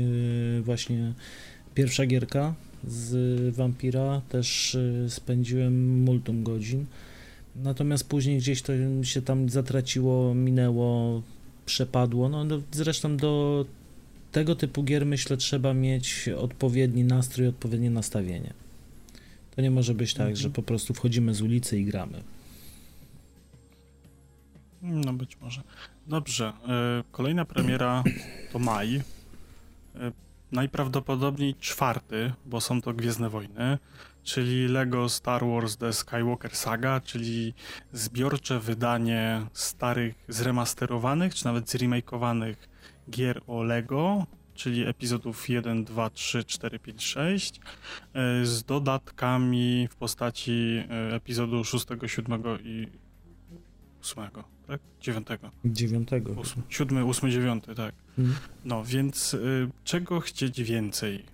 [0.58, 1.12] y, właśnie
[1.74, 2.54] pierwsza gierka
[2.86, 6.86] z Vampira też y, spędziłem multum godzin.
[7.56, 11.22] Natomiast później gdzieś to się tam zatraciło, minęło,
[11.66, 12.28] przepadło.
[12.28, 13.64] No, no zresztą do
[14.32, 18.52] tego typu gier myślę trzeba mieć odpowiedni nastrój, odpowiednie nastawienie.
[19.56, 20.36] To nie może być tak, mhm.
[20.36, 22.22] że po prostu wchodzimy z ulicy i gramy.
[24.82, 25.62] No być może.
[26.06, 26.52] Dobrze.
[26.68, 28.04] E, kolejna premiera
[28.52, 28.96] to maj.
[28.96, 29.02] E,
[30.52, 33.78] najprawdopodobniej czwarty, bo są to Gwiezdne Wojny
[34.22, 37.54] czyli Lego Star Wars The Skywalker Saga, czyli
[37.92, 42.68] zbiorcze wydanie starych, zremasterowanych, czy nawet zremakeowanych
[43.10, 47.60] gier o Lego, czyli epizodów 1, 2, 3, 4, 5, 6,
[48.42, 52.86] z dodatkami w postaci e, epizodu 6, 7 i
[54.02, 54.24] 8,
[54.66, 54.80] tak?
[55.00, 55.26] 9.
[55.64, 56.08] 9.
[56.68, 57.94] 7, 8, 9, tak.
[58.18, 58.36] Mhm.
[58.64, 61.24] No więc y, czego chcieć więcej?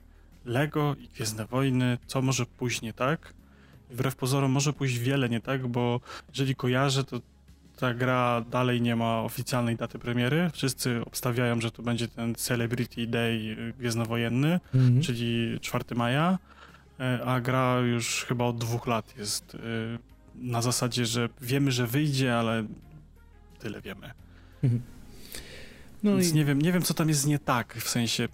[0.48, 3.34] Lego i Gwiezdne Wojny, co może pójść nie tak.
[3.90, 7.20] Wbrew pozorom może pójść wiele nie tak, bo jeżeli kojarzę, to
[7.76, 10.50] ta gra dalej nie ma oficjalnej daty premiery.
[10.52, 15.02] Wszyscy obstawiają, że to będzie ten Celebrity Day Gwiezdnowojenny, mhm.
[15.02, 16.38] czyli 4 maja,
[17.00, 19.58] e, a gra już chyba od dwóch lat jest e,
[20.34, 22.66] na zasadzie, że wiemy, że wyjdzie, ale
[23.58, 24.10] tyle wiemy.
[24.62, 24.82] Mhm.
[26.02, 26.34] No Więc i...
[26.34, 28.28] nie wiem, nie wiem, co tam jest nie tak, w sensie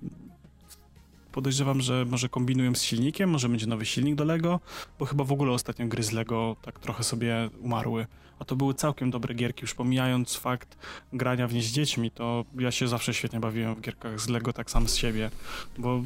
[1.34, 4.60] Podejrzewam, że może kombinują z silnikiem, może będzie nowy silnik do Lego,
[4.98, 8.06] bo chyba w ogóle ostatnio gry z Lego tak trochę sobie umarły.
[8.38, 9.62] a to były całkiem dobre gierki.
[9.62, 10.78] Już pomijając fakt
[11.12, 14.52] grania w nie z dziećmi, to ja się zawsze świetnie bawiłem w gierkach z Lego
[14.52, 15.30] tak sam z siebie,
[15.78, 16.02] bo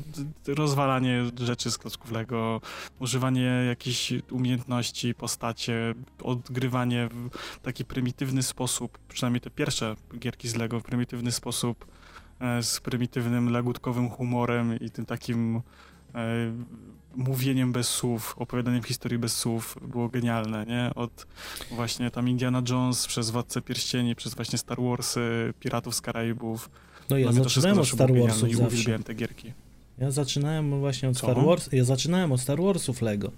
[0.47, 2.61] rozwalanie rzeczy z klocków Lego,
[2.99, 7.31] używanie jakichś umiejętności, postacie, odgrywanie w
[7.63, 11.87] taki prymitywny sposób, przynajmniej te pierwsze gierki z Lego w prymitywny sposób,
[12.63, 15.57] z prymitywnym, lagutkowym humorem i tym takim
[16.15, 16.53] e,
[17.17, 20.91] mówieniem bez słów, opowiadaniem historii bez słów było genialne, nie?
[20.95, 21.27] Od
[21.71, 26.71] właśnie tam Indiana Jones, przez Władcę Pierścieni, przez właśnie Star Warsy, Piratów z Karaibów.
[27.11, 28.75] No ja zaczynałem od Star Warsów i zawsze.
[28.75, 29.53] uwielbiałem te gierki.
[29.99, 31.33] Ja zaczynałem właśnie od Co?
[31.33, 31.69] Star Wars.
[31.73, 33.33] Ja zaczynałem od Star Warsów Lego.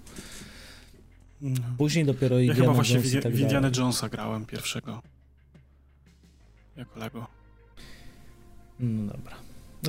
[1.79, 3.71] Później dopiero Ja Indiana chyba właśnie Jones w, tak w Indiana.
[3.77, 5.03] Jonesa grałem pierwszego.
[6.77, 7.40] Jako Lego.
[8.81, 9.37] No dobra.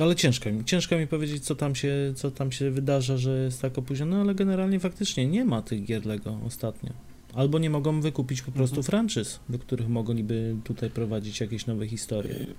[0.00, 3.62] Ale ciężko mi, ciężko mi powiedzieć, co tam, się, co tam się wydarza, że jest
[3.62, 6.90] tak opóźnione, ale generalnie faktycznie nie ma tych gier Lego ostatnio.
[7.34, 8.84] Albo nie mogą wykupić po prostu Mhm.
[8.84, 12.34] franczyz, do których mogliby tutaj prowadzić jakieś nowe historie.
[12.34, 12.54] Y,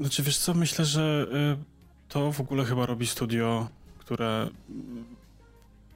[0.00, 1.26] Znaczy, wiesz co, myślę, że
[1.60, 1.64] y,
[2.08, 4.48] to w ogóle chyba robi studio, które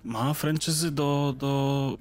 [0.04, 1.98] ma franczyzy do, do...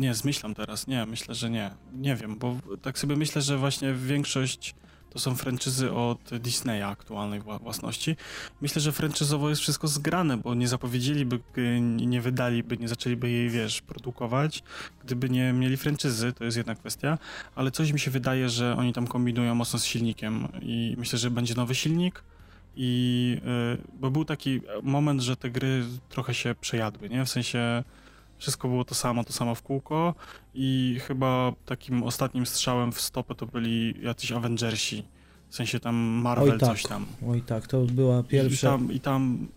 [0.00, 1.70] Nie, zmyślam teraz, nie, myślę, że nie.
[1.94, 4.74] Nie wiem, bo tak sobie myślę, że właśnie większość
[5.10, 8.16] to są franczyzy od Disneya aktualnej wła- własności.
[8.60, 11.40] Myślę, że franczyzowo jest wszystko zgrane, bo nie zapowiedzieliby,
[12.06, 14.62] nie wydaliby, nie zaczęliby jej, wiesz, produkować,
[15.04, 17.18] gdyby nie mieli franczyzy, to jest jedna kwestia
[17.54, 21.30] ale coś mi się wydaje, że oni tam kombinują mocno z silnikiem i myślę, że
[21.30, 22.22] będzie nowy silnik
[22.76, 23.36] i
[23.78, 27.24] y, bo był taki moment, że te gry trochę się przejadły, nie?
[27.24, 27.84] W sensie
[28.40, 30.14] wszystko było to samo, to samo w kółko
[30.54, 35.04] i chyba takim ostatnim strzałem w stopę to byli jacyś Avengersi,
[35.48, 36.68] w sensie tam Marvel Oj, tak.
[36.68, 37.06] coś tam.
[37.28, 38.70] Oj tak, to była I pierwsza...
[38.70, 39.48] tam, i tam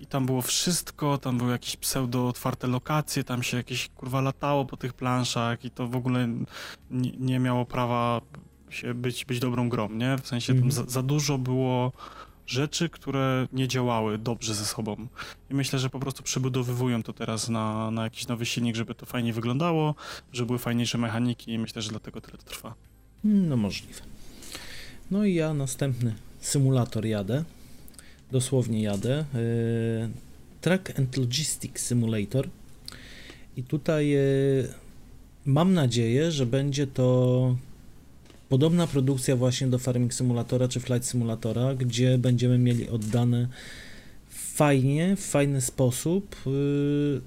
[0.00, 4.64] i tam było wszystko, tam były jakieś pseudo otwarte lokacje, tam się jakieś kurwa latało
[4.64, 6.28] po tych planszach i to w ogóle
[6.90, 8.20] nie, nie miało prawa
[8.70, 10.18] się być, być dobrą grą, nie?
[10.22, 10.72] W sensie tam Mhm.
[10.72, 11.92] za, za dużo było
[12.48, 15.06] rzeczy, które nie działały dobrze ze sobą.
[15.50, 19.06] I myślę, że po prostu przebudowywują to teraz na, na jakiś nowy silnik, żeby to
[19.06, 19.94] fajnie wyglądało,
[20.32, 22.74] żeby były fajniejsze mechaniki i myślę, że dlatego tyle to trwa.
[23.24, 24.00] No możliwe.
[25.10, 27.44] No i ja następny symulator jadę.
[28.32, 29.24] Dosłownie jadę.
[29.34, 30.08] Yy,
[30.60, 32.48] Track and Logistics Simulator.
[33.56, 34.68] I tutaj yy,
[35.46, 37.56] mam nadzieję, że będzie to
[38.48, 43.48] podobna produkcja właśnie do Farming Simulatora czy Flight Simulatora, gdzie będziemy mieli oddane
[44.28, 46.36] fajnie, w fajny sposób.
[46.46, 47.20] Yy,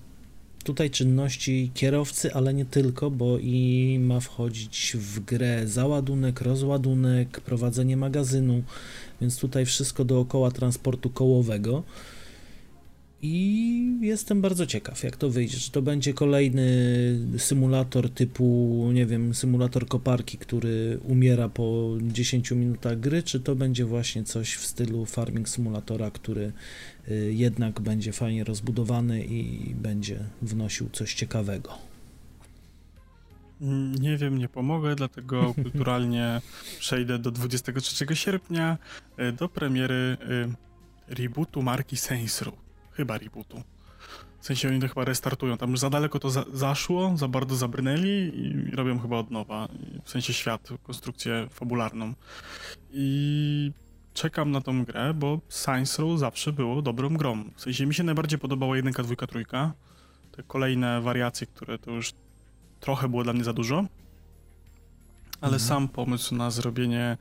[0.64, 7.98] tutaj czynności kierowcy, ale nie tylko, bo i ma wchodzić w grę załadunek, rozładunek, prowadzenie
[7.98, 8.64] magazynu,
[9.22, 11.84] więc tutaj wszystko dookoła transportu kołowego.
[13.24, 15.58] I jestem bardzo ciekaw, jak to wyjdzie.
[15.58, 16.66] Czy to będzie kolejny
[17.38, 23.86] symulator typu, nie wiem, symulator koparki, który umiera po 10 minutach gry, czy to będzie
[23.86, 26.52] właśnie coś w stylu Farming Simulatora, który
[27.10, 31.78] y, jednak będzie fajnie rozbudowany i będzie wnosił coś ciekawego.
[33.62, 36.42] Mm, Nie wiem, nie pomogę, dlatego kulturalnie
[36.80, 38.78] przejdę do 23 sierpnia
[39.20, 40.18] y, do premiery
[41.10, 42.71] y, rebootu marki Saints Row.
[43.02, 43.64] Chyba rebootu.
[44.40, 45.58] W sensie oni to chyba restartują.
[45.58, 49.68] Tam już za daleko to za zaszło, za bardzo zabrnęli i robią chyba od nowa.
[50.04, 52.14] W sensie świat, konstrukcję fabularną.
[52.94, 53.72] I
[54.14, 57.44] czekam na tą grę, bo Saints Row zawsze było dobrą grą.
[57.56, 59.74] W sensie mi się najbardziej podobała jedynka, dwójka, trójka.
[60.32, 62.14] Te kolejne wariacje, które to już
[62.80, 63.86] trochę było dla mnie za dużo.
[65.42, 65.60] Ale Mhm.
[65.60, 67.18] sam pomysł na zrobienie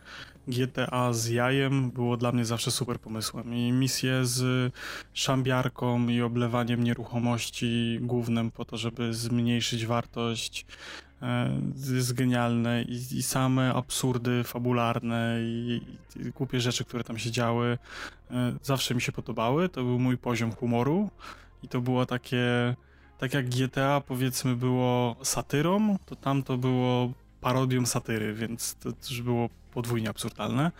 [0.50, 3.54] GTA z jajem było dla mnie zawsze super pomysłem.
[3.54, 4.72] I misje z
[5.12, 10.66] szambiarką i oblewaniem nieruchomości głównym po to, żeby zmniejszyć wartość
[11.22, 11.60] e,
[11.94, 15.80] jest genialne i, i same absurdy fabularne i,
[16.16, 17.78] i głupie rzeczy, które tam się działy
[18.30, 19.68] e, zawsze mi się podobały.
[19.68, 21.10] To był mój poziom humoru
[21.62, 22.74] i to było takie
[23.20, 29.22] tak jak GTA powiedzmy było satyrą, to tam to było parodią satyry, więc to też
[29.22, 30.72] było podwójnie absurdalne.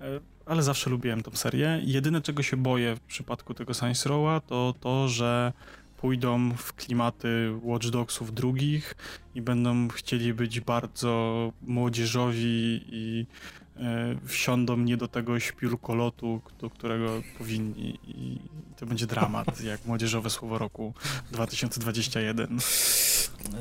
[0.00, 1.80] E, Ale zawsze lubiłem tą serię.
[1.82, 5.52] Jedyne czego się boję w przypadku tego Science Row'a to to, że
[6.00, 8.94] pójdą w klimaty Watch Dogsów drugich
[9.34, 13.26] i będą chcieli być bardzo młodzieżowi i
[13.76, 18.38] e, wsiądą nie do tego śpiórkolotu, do którego powinni i
[18.76, 20.94] to będzie dramat, jak młodzieżowe słowo roku
[21.32, 22.58] 2021.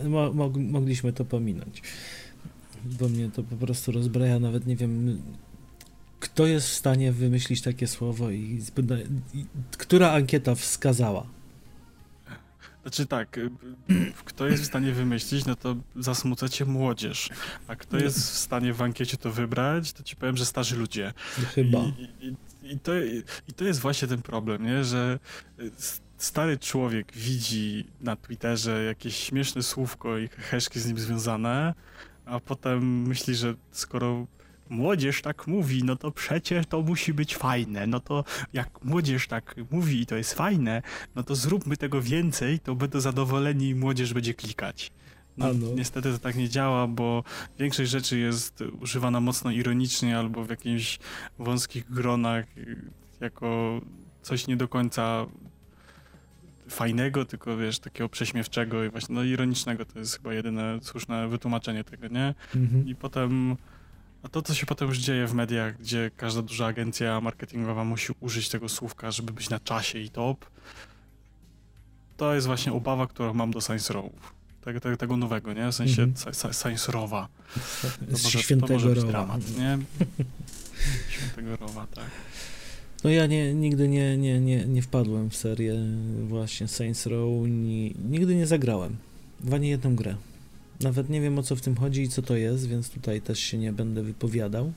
[0.10, 1.82] Mo mog mogliśmy to pominąć,
[2.86, 5.22] bo mnie to po prostu rozbraja, nawet nie wiem,
[6.20, 8.62] kto jest w stanie wymyślić takie słowo i,
[9.34, 9.46] i
[9.78, 11.26] która ankieta wskazała.
[12.82, 13.50] Znaczy tak, y,
[13.90, 17.30] y, kto jest w stanie wymyślić, no to zasmucacie młodzież,
[17.68, 21.14] a kto jest w stanie w ankiecie to wybrać, to ci powiem, że starzy ludzie.
[21.56, 21.80] Chyba.
[21.80, 22.36] I, i,
[22.74, 22.92] i, to,
[23.48, 24.84] I to jest właśnie ten problem, nie?
[24.84, 25.20] że
[26.18, 31.74] stary człowiek widzi na Twitterze jakieś śmieszne słówko i heszki z nim związane,
[32.30, 34.28] a potem myśli, że skoro
[34.70, 37.88] młodzież tak mówi, no to przecież to musi być fajne.
[37.88, 40.82] No to jak młodzież tak mówi i to jest fajne,
[41.16, 44.92] no to zróbmy tego więcej, to będą zadowoleni i młodzież będzie klikać.
[45.38, 47.24] No, niestety to tak nie działa, bo
[47.60, 51.00] większość rzeczy jest używana mocno ironicznie albo w jakichś
[51.40, 52.46] wąskich gronach
[53.20, 53.82] jako
[54.22, 55.26] coś nie do końca
[56.70, 61.84] fajnego, tylko wiesz, takiego prześmiewczego i właśnie no ironicznego to jest chyba jedyne słuszne wytłumaczenie
[61.84, 62.34] tego, nie?
[62.56, 62.88] Mhm.
[62.88, 63.58] I potem
[64.24, 68.14] a to, co się potem już dzieje w mediach, gdzie każda duża agencja marketingowa musi
[68.20, 70.46] użyć tego słówka, żeby być na czasie i top,
[72.18, 74.06] to jest właśnie obawa, którą mam do Science Row.
[74.62, 75.72] Tego, tego, tego nowego, nie?
[75.72, 76.62] W sensie mm -hmm.
[76.62, 77.28] Science Rowa.
[78.12, 79.12] To może, to może być Rowa.
[79.12, 79.78] dramat, nie?
[81.12, 82.10] Świętego Rowa, tak.
[83.04, 85.76] No ja nie, nigdy nie, nie, nie, nie wpadłem w serię
[86.28, 88.96] właśnie Saints Row, ni, nigdy nie zagrałem
[89.40, 90.16] w ani jedną grę.
[90.80, 93.40] Nawet nie wiem o co w tym chodzi i co to jest, więc tutaj też
[93.40, 94.74] się nie będę wypowiadał.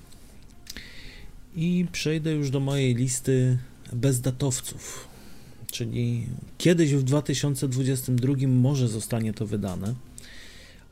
[1.56, 3.58] I przejdę już do mojej listy
[3.92, 5.08] bezdatowców,
[5.70, 6.26] czyli
[6.58, 9.94] kiedyś w 2022 może zostanie to wydane,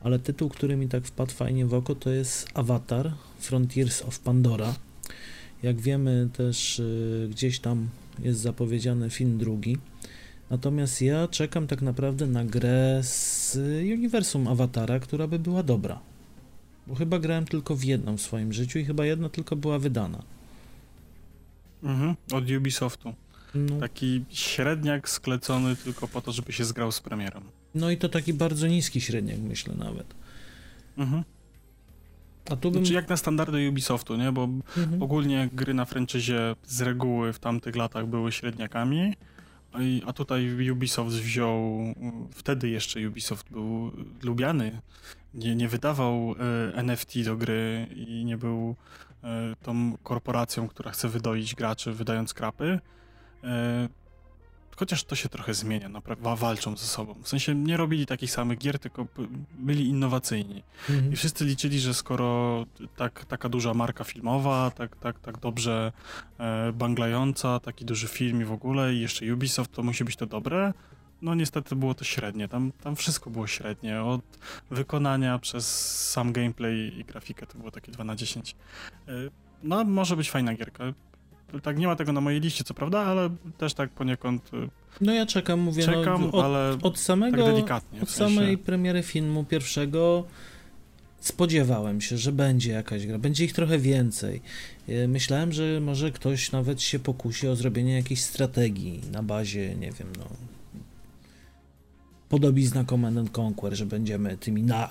[0.01, 4.75] ale tytuł, który mi tak wpadł fajnie w oko, to jest Avatar Frontiers of Pandora.
[5.63, 9.77] Jak wiemy, też y, gdzieś tam jest zapowiedziany film drugi.
[10.49, 13.57] Natomiast ja czekam tak naprawdę na grę z
[13.93, 15.99] uniwersum Awatara, która by była dobra.
[16.87, 20.23] Bo chyba grałem tylko w jedną w swoim życiu i chyba jedna tylko była wydana.
[21.83, 23.13] Mhm, od Ubisoftu.
[23.55, 23.79] No.
[23.79, 27.41] Taki średniak sklecony tylko po to, żeby się zgrał z premierą.
[27.75, 30.07] No i to taki bardzo niski średniak, myślę nawet.
[30.97, 31.23] Mhm.
[32.49, 32.81] A tu bym...
[32.81, 34.31] Znaczy jak na standardy Ubisoftu, nie?
[34.31, 35.03] Bo mhm.
[35.03, 39.13] ogólnie gry na franczyzie z reguły w tamtych latach były średniakami,
[40.05, 41.83] a tutaj Ubisoft wziął,
[42.31, 43.91] wtedy jeszcze Ubisoft był
[44.23, 44.81] lubiany,
[45.33, 48.75] nie, nie wydawał e, NFT do gry i nie był
[49.23, 52.79] e, tą korporacją, która chce wydoić graczy wydając krapy.
[54.81, 57.15] Chociaż to się trochę zmienia, naprawdę walczą ze sobą.
[57.23, 59.07] W sensie nie robili takich samych gier, tylko
[59.59, 60.63] byli innowacyjni.
[60.89, 61.13] Mhm.
[61.13, 62.65] I wszyscy liczyli, że skoro
[62.95, 65.91] tak, taka duża marka filmowa, tak, tak, tak dobrze
[66.39, 70.25] e, banglająca, taki duży film i w ogóle, i jeszcze Ubisoft, to musi być to
[70.25, 70.73] dobre.
[71.21, 74.21] No niestety było to średnie, tam, tam wszystko było średnie, od
[74.71, 75.65] wykonania przez
[76.09, 78.55] sam gameplay i grafikę to było takie 2 na 10.
[79.07, 79.11] E,
[79.63, 80.83] no może być fajna gierka,
[81.63, 84.53] tak nie ma tego na mojej liście, co prawda, ale też tak poniekąd.
[84.53, 84.69] Y,
[85.01, 88.01] no ja czekam, mówię, no, czekam, no, od, ale od samego, tak delikatnie.
[88.01, 88.35] Od w sensie.
[88.35, 90.23] samej premiery filmu pierwszego
[91.19, 94.41] spodziewałem się, że będzie jakaś gra, będzie ich trochę więcej.
[94.89, 99.91] Y, myślałem, że może ktoś nawet się pokusi o zrobienie jakiejś strategii na bazie, nie
[99.91, 100.25] wiem, no,
[102.31, 104.89] podobizna Command Conquer, że będziemy tymi na,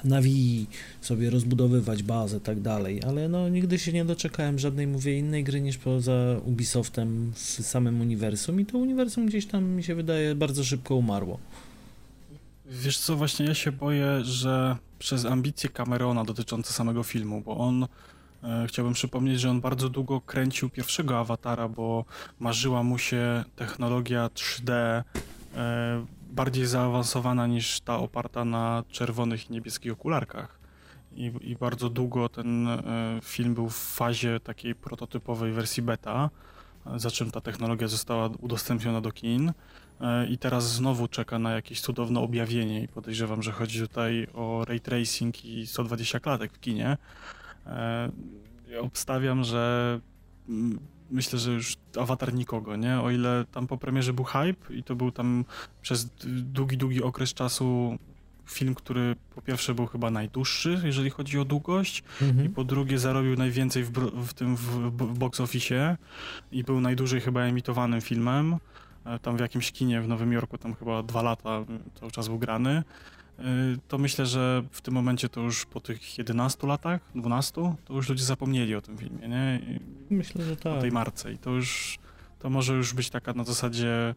[1.01, 5.61] sobie rozbudowywać bazę tak dalej, ale no nigdy się nie doczekałem żadnej, mówię, innej gry
[5.61, 6.13] niż poza
[6.45, 11.39] Ubisoftem w samym uniwersum i to uniwersum gdzieś tam mi się wydaje bardzo szybko umarło.
[12.67, 17.87] Wiesz co, właśnie ja się boję, że przez ambicje Camerona dotyczące samego filmu, bo on
[18.43, 22.05] e, Chciałbym przypomnieć, że on bardzo długo kręcił pierwszego awatara, bo
[22.39, 24.73] marzyła mu się technologia 3D,
[25.57, 30.61] e, bardziej zaawansowana niż ta oparta na czerwonych i niebieskich okularkach.
[31.13, 32.83] I, i bardzo długo ten e,
[33.23, 36.31] film był w fazie takiej prototypowej wersji beta,
[36.97, 39.53] za czym ta technologia została udostępniona do kin.
[40.01, 44.65] E, I teraz znowu czeka na jakieś cudowne objawienie i podejrzewam, że chodzi tutaj o
[44.65, 46.97] ray tracing i 120 klatek w kinie.
[47.67, 48.11] E,
[48.81, 50.01] obstawiam, że
[50.49, 50.79] mm,
[51.11, 53.01] myślę, że już awatar nikogo, nie?
[53.01, 55.45] O ile tam po premierze był hype i to był tam
[55.83, 57.99] przez długi, długi okres czasu
[58.47, 62.47] film, który po pierwsze był chyba najdłuższy, jeżeli chodzi o długość, mhm.
[62.47, 63.91] i po drugie zarobił najwięcej w,
[64.27, 65.97] w tym w, w box office
[66.53, 68.57] i był najdłużej chyba emitowanym filmem.
[69.05, 72.39] E, tam w jakimś kinie w Nowym Jorku, tam chyba dwa lata cały czas był
[72.39, 72.83] grany.
[73.39, 73.43] Y,
[73.89, 78.09] to myślę, że w tym momencie to już po tych 11 latach, 12, to już
[78.09, 79.61] ludzie zapomnieli o tym filmie, nie?
[80.11, 80.73] Myślę, że tak.
[80.79, 81.99] O tej marce i to już,
[82.39, 84.15] to może już być taka na zasadzie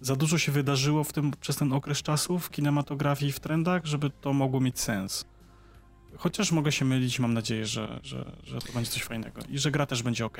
[0.00, 3.86] za dużo się wydarzyło w tym, przez ten okres czasu w kinematografii i w trendach,
[3.86, 5.24] żeby to mogło mieć sens.
[6.16, 9.70] Chociaż mogę się mylić, mam nadzieję, że, że, że to będzie coś fajnego i że
[9.70, 10.36] gra też będzie ok.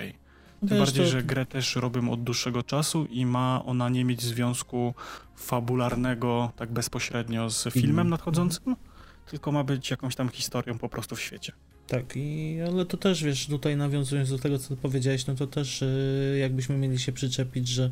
[0.61, 4.05] Tym Wiesz, bardziej, to- że grę też robią od dłuższego czasu i ma ona nie
[4.05, 4.95] mieć związku
[5.37, 8.09] fabularnego tak bezpośrednio z filmem Filmem.
[8.09, 8.77] nadchodzącym,
[9.31, 11.53] tylko ma być jakąś tam historią po prostu w świecie.
[11.87, 15.83] Tak, i, ale to też wiesz, tutaj nawiązując do tego, co powiedziałeś, no to też
[15.83, 17.91] y, jakbyśmy mieli się przyczepić, że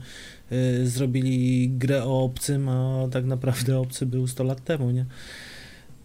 [0.53, 5.07] y, zrobili grę o obcym, a tak naprawdę obcy był 100 lat temu, nie?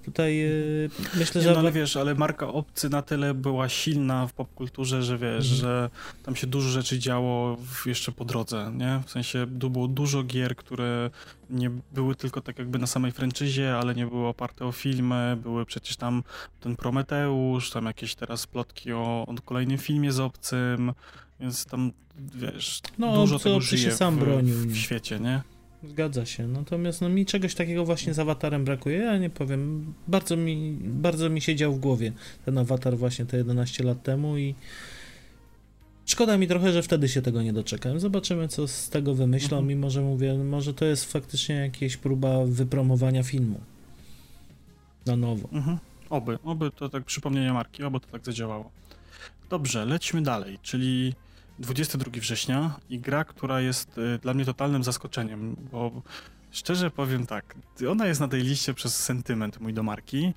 [0.10, 1.51] Tutaj y, myślę, że.
[1.53, 5.55] no ale wiesz, ale marka Obcy na tyle była silna w popkulturze, że wiesz, Mhm.
[5.62, 5.89] że
[6.24, 9.01] tam się dużo rzeczy działo jeszcze po drodze, nie?
[9.05, 11.10] W sensie było dużo gier, które
[11.49, 15.66] nie były tylko tak jakby na samej franczyzie, ale nie były oparte o filmy, były
[15.66, 16.24] przecież tam
[16.60, 20.93] ten Prometeusz, tam jakieś teraz plotki o, o kolejnym filmie z Obcym,
[21.39, 21.91] więc tam,
[22.36, 24.55] wiesz, No, dużo Obcy- tego Obcy się żyje sam w, bronił.
[24.55, 25.41] w świecie, nie?
[25.84, 26.48] Zgadza się.
[26.48, 28.98] Natomiast no, mi czegoś takiego właśnie z awatarem brakuje.
[28.98, 29.94] Ja nie powiem.
[30.08, 32.12] Bardzo mi, bardzo mi siedział w głowie
[32.46, 34.56] ten awatar właśnie te 11 lat temu i
[36.06, 38.00] szkoda mi trochę, że wtedy się tego nie doczekałem.
[38.00, 39.72] Zobaczymy, co z tego wymyślą Mhm.
[39.72, 43.60] i może mówię, może to jest faktycznie jakaś próba wypromowania filmu
[45.06, 45.50] na nowo.
[45.52, 45.78] Mhm.
[46.10, 48.72] Oby, oby to tak przypomnienie marki, oby to tak zadziałało.
[49.50, 51.14] Dobrze, lećmy dalej, czyli
[51.60, 56.01] 22 września i gra, która jest y, dla mnie totalnym zaskoczeniem, bo
[56.51, 57.55] szczerze powiem tak,
[57.89, 60.34] ona jest na tej liście przez sentyment mój do marki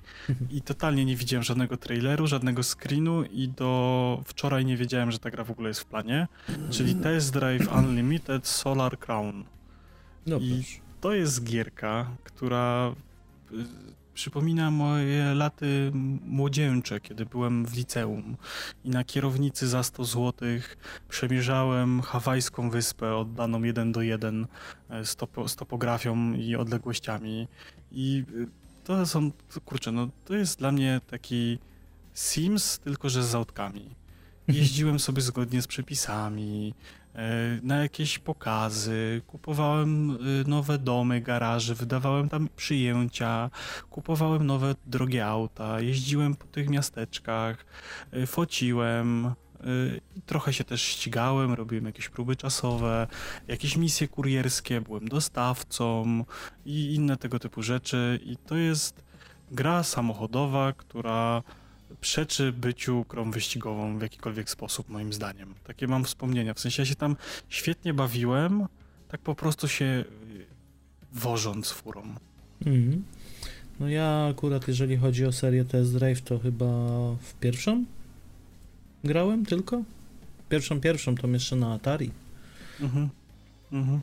[0.51, 5.31] i totalnie nie widziałem żadnego traileru, żadnego screenu i do wczoraj nie wiedziałem, że ta
[5.31, 6.27] gra w ogóle jest w planie,
[6.69, 9.43] czyli Test Drive Unlimited Solar Crown.
[10.25, 10.79] No I- proszę.
[11.01, 12.95] To jest gierka, która
[13.51, 13.55] y,
[14.13, 15.91] przypomina moje laty
[16.25, 18.37] młodzieńcze, kiedy byłem w liceum
[18.83, 20.33] i na kierownicy za 100 zł
[21.09, 24.47] przemierzałem hawajską wyspę oddaną 1 do 1
[24.89, 27.47] e, z, topo, z topografią i odległościami.
[27.91, 28.47] I y,
[28.83, 29.31] to są,
[29.65, 31.59] kurczę, no to jest dla mnie taki
[32.13, 33.95] Sims, tylko że z autkami.
[34.47, 37.02] Jeździłem sobie zgodnie z przepisami, e,
[37.63, 43.49] na jakieś pokazy, kupowałem e, nowe domy, garaże, wydawałem tam przyjęcia,
[43.89, 47.65] kupowałem nowe drogie auta, jeździłem po tych miasteczkach,
[48.11, 49.33] e, fociłem, e,
[50.25, 53.07] trochę się też ścigałem, robiłem jakieś próby czasowe,
[53.47, 56.23] jakieś misje kurierskie, byłem dostawcą
[56.65, 58.19] i inne tego typu rzeczy.
[58.25, 59.03] I to jest
[59.51, 61.43] gra samochodowa, która
[62.03, 65.53] przeczy byciu grą wyścigową w jakikolwiek sposób, moim zdaniem.
[65.63, 66.53] Takie mam wspomnienia.
[66.53, 67.15] W sensie ja się tam
[67.49, 68.67] świetnie bawiłem,
[69.07, 70.05] tak po prostu się y,
[71.13, 72.01] wożąc furą.
[72.65, 73.03] Mhm.
[73.79, 76.65] No ja akurat, jeżeli chodzi o serię Test Drive, to chyba
[77.15, 77.85] w pierwszą
[79.03, 79.83] grałem tylko.
[80.49, 82.11] Pierwszą, pierwszą, to jeszcze na Atari.
[82.81, 83.09] Mhm.
[83.71, 84.01] Mhm.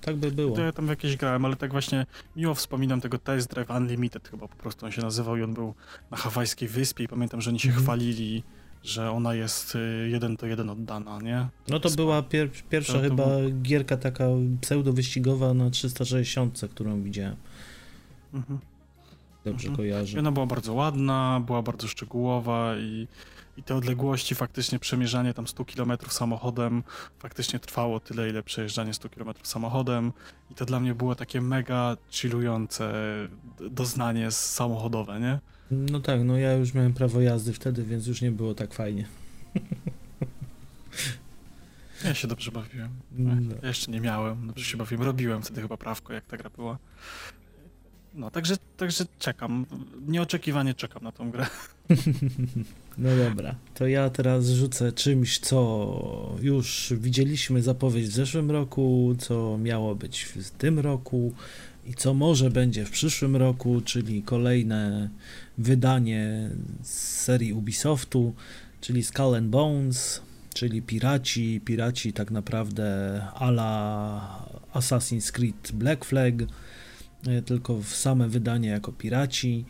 [0.00, 0.56] Tak by było.
[0.56, 4.28] To ja tam w jakieś grałem, ale tak właśnie miło wspominam tego Test Drive Unlimited
[4.28, 5.74] chyba po prostu on się nazywał i on był
[6.10, 7.84] na hawajskiej wyspie i pamiętam, że oni się Mhm.
[7.84, 8.42] chwalili,
[8.84, 11.46] że ona jest y, jeden do jeden oddana, nie?
[11.68, 14.24] No to Spa- była pier pierwsza To- to chyba był- gierka taka
[14.60, 17.36] pseudo-wyścigowa na 360, którą widziałem.
[18.34, 18.58] Mhm.
[19.44, 19.76] Dobrze Mhm.
[19.76, 20.16] kojarzę.
[20.16, 23.08] I ona była bardzo ładna, była bardzo szczegółowa i,
[23.56, 26.82] i te odległości, faktycznie przemierzanie tam 100 km samochodem,
[27.18, 30.12] faktycznie trwało tyle, ile przejeżdżanie 100 km samochodem
[30.50, 32.92] i to dla mnie było takie mega chillujące
[33.70, 35.38] doznanie samochodowe, nie?
[35.70, 39.08] No tak, no ja już miałem prawo jazdy wtedy, więc już nie było tak fajnie.
[42.04, 42.90] Ja się dobrze bawiłem.
[43.12, 43.54] No.
[43.62, 45.02] Ja jeszcze nie miałem, dobrze się bawiłem.
[45.06, 46.78] Robiłem wtedy chyba prawko, jak ta gra była.
[48.14, 49.66] No, także, także czekam.
[50.08, 51.46] Nieoczekiwanie czekam na tą grę.
[52.98, 59.58] No dobra, to ja teraz rzucę czymś, co już widzieliśmy zapowiedź w zeszłym roku, co
[59.58, 61.32] miało być w tym roku
[61.86, 65.08] i co może będzie w przyszłym roku, czyli kolejne
[65.58, 66.50] wydanie
[66.82, 68.34] z serii Ubisoftu,
[68.80, 70.22] czyli Skull and Bones,
[70.54, 76.34] czyli piraci, piraci tak naprawdę ala Assassin's Creed Black Flag,
[77.46, 79.64] tylko w same wydanie jako piraci.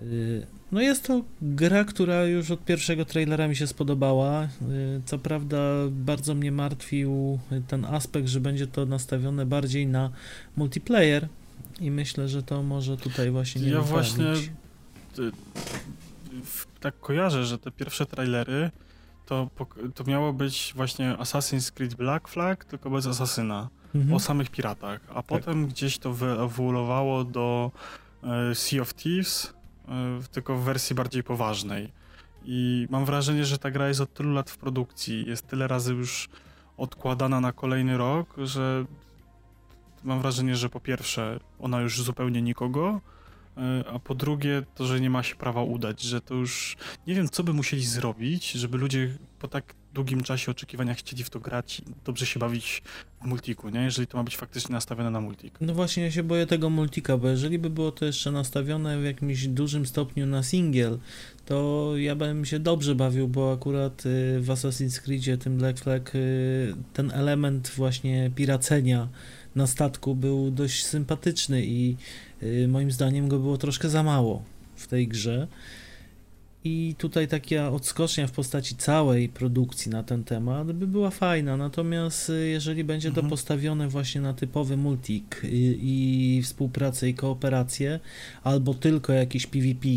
[0.00, 4.44] Y, No jest to gra, która już od pierwszego trailera mi się spodobała.
[4.44, 4.48] Y,
[5.04, 5.58] Co prawda
[5.90, 10.10] bardzo mnie martwił ten aspekt, że będzie to nastawione bardziej na
[10.56, 11.28] multiplayer
[11.80, 14.12] i myślę, że to może tutaj właśnie nie Ja wypalić.
[14.12, 14.32] właśnie
[15.24, 15.32] y,
[16.80, 18.70] tak kojarzę, że te pierwsze trailery
[19.26, 19.50] to,
[19.94, 24.14] to miało być właśnie Assassin's Creed Black Flag, tylko bez asasyna, Mhm.
[24.16, 27.70] o samych piratach, a potem gdzieś to wyewoluowało do
[28.22, 29.54] e, Sea of Thieves,
[29.88, 29.92] e,
[30.32, 31.92] tylko w wersji bardziej poważnej.
[32.44, 35.94] I mam wrażenie, że ta gra jest od tylu lat w produkcji, jest tyle razy
[35.94, 36.28] już
[36.76, 38.84] odkładana na kolejny rok, że
[40.04, 43.00] mam wrażenie, że po pierwsze ona już zupełnie nikogo,
[43.92, 46.76] a po drugie to, że nie ma się prawa udać, że to już
[47.06, 51.30] nie wiem, co by musieli zrobić, żeby ludzie po tak długim czasie oczekiwania chcieli w
[51.30, 52.82] to grać i dobrze się bawić
[53.22, 53.80] w multiku, nie?
[53.80, 55.54] Jeżeli to ma być faktycznie nastawione na multik.
[55.60, 59.04] No właśnie, ja się boję tego multika, bo jeżeli by było to jeszcze nastawione w
[59.04, 60.98] jakimś dużym stopniu na singiel,
[61.44, 66.14] to ja bym się dobrze bawił, bo akurat y, w Assassin's Creedzie, tym Black Flag,
[66.14, 69.08] y, ten element właśnie piracenia
[69.56, 71.96] na statku był dość sympatyczny i
[72.42, 74.42] y, moim zdaniem go było troszkę za mało
[74.76, 75.46] w tej grze.
[76.64, 82.30] I tutaj taka odskocznia w postaci całej produkcji na ten temat by była fajna, natomiast
[82.30, 83.30] y, jeżeli będzie to Mhm.
[83.30, 88.00] postawione właśnie na typowy multik i, i współpracę i kooperację,
[88.44, 89.88] albo tylko jakiś PvP,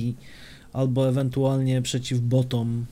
[0.74, 2.86] albo ewentualnie przeciw botom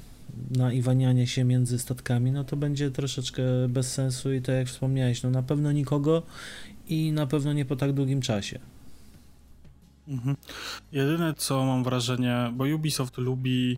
[0.58, 5.24] na iwanianie się między statkami, no to będzie troszeczkę bez sensu i tak jak wspomniałeś,
[5.24, 6.24] no na pewno nikogo
[6.88, 8.60] i na pewno nie po tak długim czasie.
[10.08, 10.36] Mhm.
[10.92, 13.78] Jedyne co mam wrażenie, bo Ubisoft lubi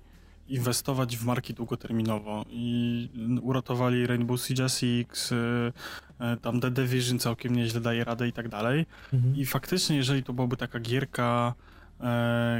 [0.49, 3.09] inwestować w marki długoterminowo i
[3.41, 8.49] uratowali Rainbow Six Six, y, y, tam The Division całkiem nieźle daje radę i tak
[8.49, 8.85] dalej.
[9.13, 9.35] Mhm.
[9.35, 11.53] I faktycznie, jeżeli to byłaby taka gierka,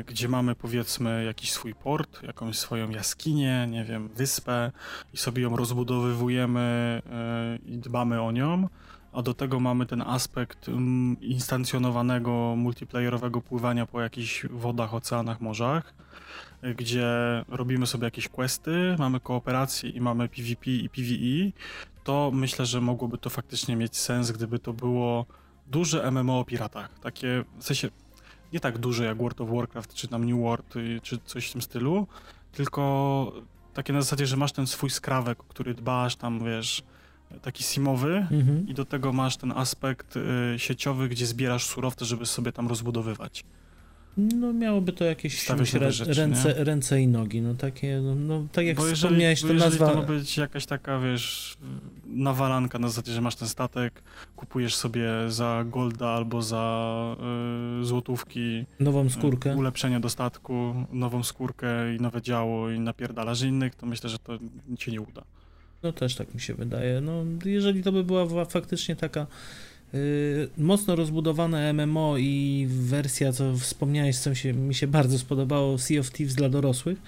[0.07, 4.71] gdzie mamy powiedzmy jakiś swój port, jakąś swoją jaskinię, nie wiem, wyspę
[5.13, 8.67] i sobie ją rozbudowywujemy e, i dbamy o nią,
[9.13, 15.93] a do tego mamy ten aspekt mm, instancjonowanego, multiplayerowego pływania po jakichś wodach, oceanach, morzach,
[16.61, 17.07] e, gdzie
[17.47, 21.61] robimy sobie jakieś questy, mamy kooperację i mamy PvP i PvE,
[22.03, 25.25] to myślę, że mogłoby to faktycznie mieć sens, gdyby to było
[25.67, 26.99] duże MMO o piratach.
[26.99, 27.89] Takie, w sensie,
[28.53, 31.51] nie tak duże jak World of Warcraft, czy tam New World, y, czy coś w
[31.51, 32.07] tym stylu,
[32.51, 33.31] tylko
[33.73, 36.83] takie na zasadzie, że masz ten swój skrawek, o który dbasz, tam wiesz,
[37.41, 38.67] taki simowy Mhm.
[38.67, 40.21] i do tego masz ten aspekt y,
[40.57, 43.43] sieciowy, gdzie zbierasz surowce, żeby sobie tam rozbudowywać.
[44.19, 46.63] No miałoby to jakieś nowe rzeczy, ręce, nie?
[46.63, 49.71] ręce i nogi, no takie, no, no tak jak Bo jeżeli, wspomniałeś, bo to jeżeli
[49.71, 49.89] nazwa...
[49.89, 51.57] to ma być jakaś taka, wiesz,
[52.05, 54.03] nawalanka na zasadzie, że masz ten statek,
[54.35, 57.15] kupujesz sobie za golda albo za
[57.81, 59.55] y, złotówki Nową skórkę.
[59.55, 64.39] ulepszenia do statku, nową skórkę i nowe działo i napierdalasz innych, to myślę, że to
[64.77, 65.23] ci nie uda.
[65.83, 67.01] No też tak mi się wydaje.
[67.01, 69.68] No, jeżeli to by była faktycznie taka y,
[70.57, 75.99] mocno rozbudowane MMO i wersja, co wspomniałeś, co mi się, mi się bardzo spodobało, Sea
[75.99, 77.01] of Thieves dla dorosłych,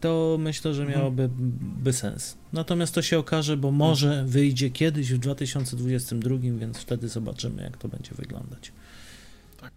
[0.00, 0.98] to myślę, że Mhm.
[1.00, 1.28] miałoby
[1.60, 2.36] by sens.
[2.52, 7.88] Natomiast to się okaże, bo może wyjdzie kiedyś w 2022, więc wtedy zobaczymy, jak to
[7.88, 8.72] będzie wyglądać.
[9.60, 9.72] Tak.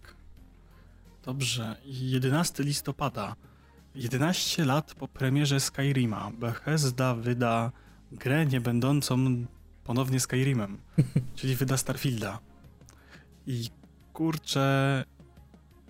[1.24, 1.76] Dobrze.
[1.84, 3.36] I 11 listopada.
[3.94, 6.30] 11 lat po premierze Skyrima.
[6.40, 7.72] Bethesda wyda
[8.12, 9.44] grę nie będącą
[9.90, 10.78] ponownie Skyrimem,
[11.36, 12.38] czyli wyda Starfielda.
[13.46, 13.68] I
[14.12, 15.04] kurczę,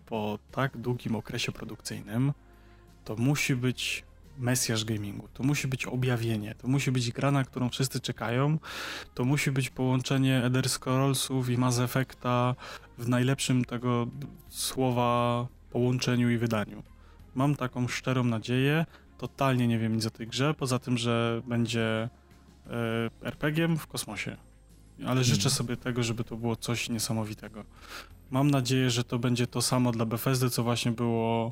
[0.06, 2.32] po tak długim okresie produkcyjnym
[3.04, 4.04] to musi być
[4.38, 8.58] mesjasz gamingu, to musi być objawienie, to musi być gra, na którą wszyscy czekają,
[9.14, 12.54] to musi być połączenie Elder Scrollsów i Mass Effecta
[12.98, 14.06] w najlepszym tego
[14.48, 16.82] słowa połączeniu i wydaniu.
[17.34, 18.86] Mam taką szczerą nadzieję.
[19.18, 22.08] Totalnie nie wiem nic o tej grze, poza tym, że będzie
[22.70, 24.36] e, RPG-iem w kosmosie.
[25.06, 25.54] Ale życzę Mhm.
[25.54, 27.64] sobie tego, żeby to było coś niesamowitego.
[28.30, 31.50] Mam nadzieję, że to będzie to samo dla Bethesdy, co właśnie było e,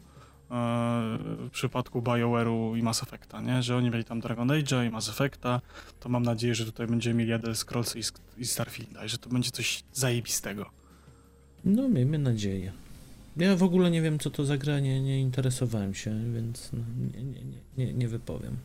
[1.21, 3.63] w przypadku BioWare'u i Mass Effecta, nie?
[3.63, 5.61] Że oni mieli tam Dragon Age'a i Mass Effecta,
[6.01, 8.03] to mam nadzieję, że tutaj będziemy mieli Elder Scrolls i,
[8.39, 10.71] i Starfielda i że to będzie coś zajebistego.
[11.65, 12.73] No, miejmy nadzieję.
[13.37, 16.81] Ja w ogóle nie wiem, co to za gra, nie, nie interesowałem się, więc no,
[17.17, 17.43] nie, nie,
[17.77, 18.57] nie, nie wypowiem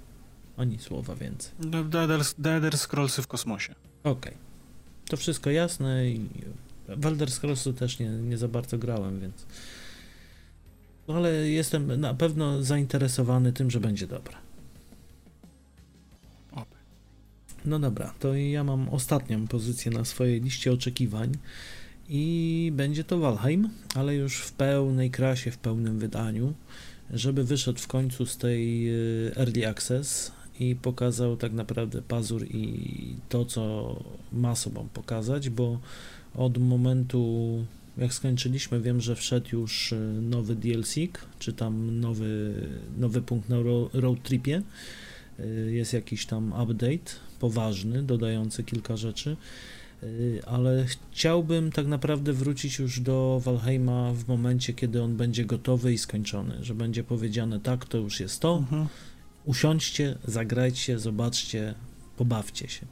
[0.57, 1.51] ani słowa więcej.
[1.71, 1.89] The,
[2.43, 3.75] The, Elder, Scrollsy w kosmosie.
[4.03, 4.33] Okej.
[5.09, 6.29] To wszystko jasne i
[6.87, 9.45] w Elder Scrollsy też nie, nie za bardzo grałem, więc...
[11.07, 14.43] No, ale jestem na pewno zainteresowany tym, że będzie dobra.
[17.65, 21.31] No dobra, to ja mam ostatnią pozycję na swojej liście oczekiwań
[22.09, 26.53] i będzie to Valheim, ale już w pełnej krasie, w pełnym wydaniu,
[27.13, 28.89] żeby wyszedł w końcu z tej
[29.27, 32.89] y, Early Access i pokazał tak naprawdę pazur i
[33.29, 33.95] to, co
[34.33, 35.79] ma sobą pokazać, bo
[36.35, 37.49] od momentu
[37.97, 40.95] jak skończyliśmy, wiem, że wszedł już y, nowy DLC,
[41.39, 42.53] czy tam nowy,
[42.97, 44.61] nowy punkt na ro- road tripie,
[45.39, 49.37] Y, jest jakiś tam update poważny, dodający kilka rzeczy,
[50.03, 55.93] y, ale chciałbym tak naprawdę wrócić już do Valheima w momencie, kiedy on będzie gotowy
[55.93, 58.87] i skończony, że będzie powiedziane tak, to już jest to, Mhm.
[59.45, 61.73] Usiądźcie, zagrajcie, zobaczcie,
[62.17, 62.85] pobawcie się.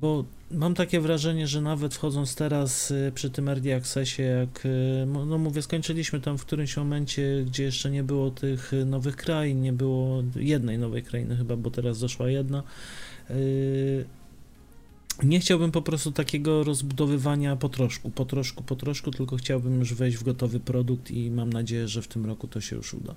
[0.00, 5.06] Bo mam takie wrażenie, że nawet wchodząc teraz y, przy tym Early Accessie, jak, y,
[5.06, 9.62] no mówię, skończyliśmy tam w którymś momencie, gdzie jeszcze nie było tych y, nowych krain,
[9.62, 12.62] nie było jednej nowej krainy chyba, bo teraz doszła jedna.
[15.22, 19.94] Nie chciałbym po prostu takiego rozbudowywania po troszku, po troszku, po troszku, tylko chciałbym już
[19.94, 23.14] wejść w gotowy produkt i mam nadzieję, że w tym roku to się już uda.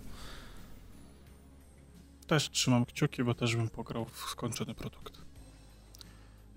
[2.30, 5.22] Też trzymam kciuki, bo też bym pograł w skończony produkt.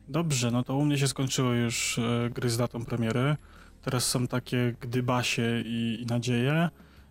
[0.09, 3.37] Dobrze, no to u mnie się skończyły już e, gry z datą premiery.
[3.83, 6.69] Teraz są takie gdybasie i, i nadzieje.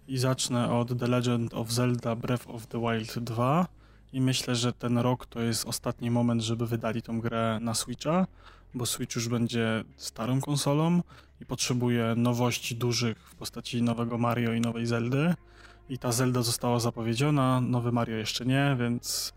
[0.08, 3.68] I zacznę od The Legend of Zelda Breath of the Wild 2.
[4.14, 8.28] I myślę, że ten rok to jest ostatni moment, żeby wydali tą grę na Switcha,
[8.74, 11.02] bo Switch już będzie starą konsolą
[11.42, 15.36] i potrzebuje nowości dużych w postaci nowego Mario i nowej Zeldy.
[15.90, 19.34] I ta Zelda została zapowiedziana, nowy Mario jeszcze nie, więc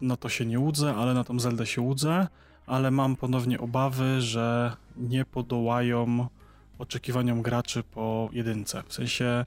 [0.00, 2.26] no to się nie łudzę, ale na tą Zeldę się łudzę,
[2.66, 6.28] ale mam ponownie obawy, że nie podołają
[6.78, 8.82] oczekiwaniom graczy po jedynce.
[8.88, 9.44] W sensie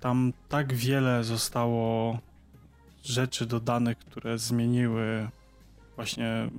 [0.00, 2.18] tam tak wiele zostało
[3.04, 5.28] rzeczy dodanych, które zmieniły
[5.96, 6.50] właśnie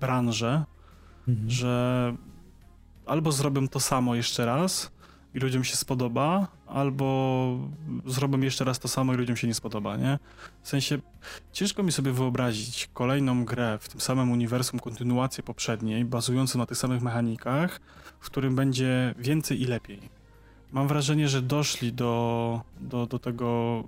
[0.00, 0.64] branżę,
[1.28, 1.50] Mhm.
[1.50, 2.14] że
[3.06, 4.90] albo zrobią to samo jeszcze raz
[5.34, 7.58] i ludziom się spodoba, albo
[8.06, 10.18] zrobią jeszcze raz to samo i ludziom się nie spodoba, nie?
[10.62, 10.98] W sensie
[11.52, 16.78] ciężko mi sobie wyobrazić kolejną grę w tym samym uniwersum, kontynuację poprzedniej, bazującą na tych
[16.78, 17.80] samych mechanikach,
[18.20, 20.00] w którym będzie więcej i lepiej.
[20.72, 23.84] Mam wrażenie, że doszli do, do, do tego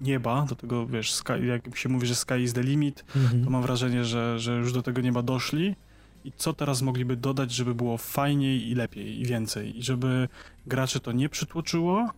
[0.00, 3.44] nieba, do tego, wiesz, sky, jak się mówi, że sky is the limit, Mhm.
[3.44, 5.76] to mam wrażenie, że, że już do tego nieba doszli
[6.24, 10.28] i co teraz mogliby dodać, żeby było fajniej i lepiej i więcej i żeby
[10.66, 12.10] graczy to nie przytłoczyło,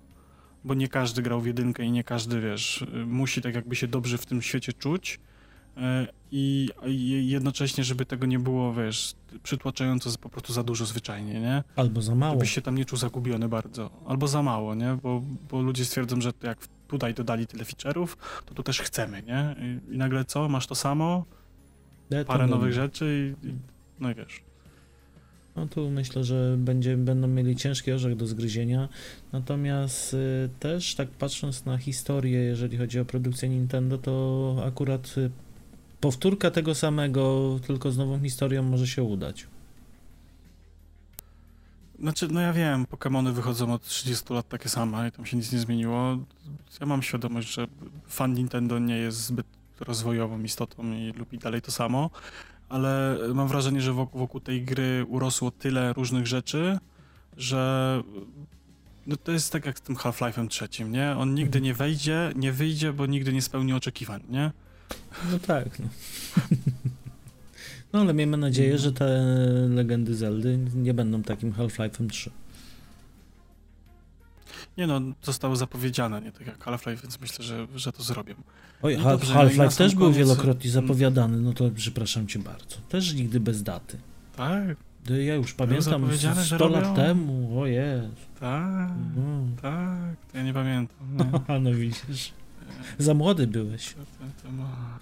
[0.64, 4.18] bo nie każdy grał w jedynkę i nie każdy, wiesz, musi tak jakby się dobrze
[4.18, 5.20] w tym świecie czuć
[5.76, 5.80] y,
[6.30, 6.68] i,
[7.28, 11.64] jednocześnie, żeby tego nie było, wiesz, przytłaczająco za- po prostu za dużo zwyczajnie, nie?
[11.76, 12.32] Albo za mało.
[12.34, 14.98] Żebyś się tam nie czuł zagubiony bardzo, albo za mało, nie?
[15.02, 18.08] Bo, bo ludzie stwierdzą, że jak tutaj dodali tyle feature'ów,
[18.46, 19.56] to tu też chcemy, nie?
[19.92, 20.48] I, nagle co?
[20.48, 21.24] Masz to samo?
[22.10, 23.54] Ja parę nowych rzeczy i, i
[24.00, 24.40] no i wiesz.
[25.56, 28.88] No tu myślę, że będzie, będą mieli ciężki orzech do zgryzienia.
[29.32, 35.30] Natomiast y, też tak patrząc na historię, jeżeli chodzi o produkcję Nintendo, to akurat y,
[36.00, 39.46] powtórka tego samego, tylko z nową historią może się udać.
[41.98, 45.52] Znaczy, no ja wiem, Pokémony wychodzą od 30 lat takie same i tam się nic
[45.52, 46.18] nie zmieniło.
[46.80, 47.66] Ja mam świadomość, że
[48.08, 49.46] fan Nintendo nie jest zbyt
[49.80, 52.10] rozwojową istotą i lubi dalej to samo,
[52.68, 56.78] ale mam wrażenie, że wokół, wokół tej gry urosło tyle różnych rzeczy,
[57.36, 58.02] że
[59.06, 61.10] no to jest tak jak z tym Half-Life'em trzecim, nie?
[61.18, 64.50] On nigdy nie wejdzie, nie wyjdzie, bo nigdy nie spełni oczekiwań, nie?
[65.32, 65.78] No tak.
[65.78, 65.88] No,
[67.92, 69.06] no ale miejmy nadzieję, że te
[69.68, 72.30] legendy Zeldy nie będą takim Half-Life'em 3.
[74.78, 78.34] Nie no, zostały zapowiedziane, nie tak jak Half-Life, więc myślę, że, że to zrobią.
[78.82, 82.76] Oj, No no Half-Life też był wielokrotnie zapowiadany, no to przepraszam cię bardzo.
[82.88, 83.98] Też nigdy bez daty.
[84.36, 84.76] Tak,
[85.24, 86.96] Ja już pamiętam zapowiedziane, że 100 lat robią?
[86.96, 88.08] temu, o jest.
[88.40, 89.46] tak, No.
[89.62, 90.96] tak, to ja nie pamiętam.
[91.48, 92.32] A no widzisz.
[92.98, 93.94] Za młody byłeś.
[93.94, 94.98] To, to, to ma...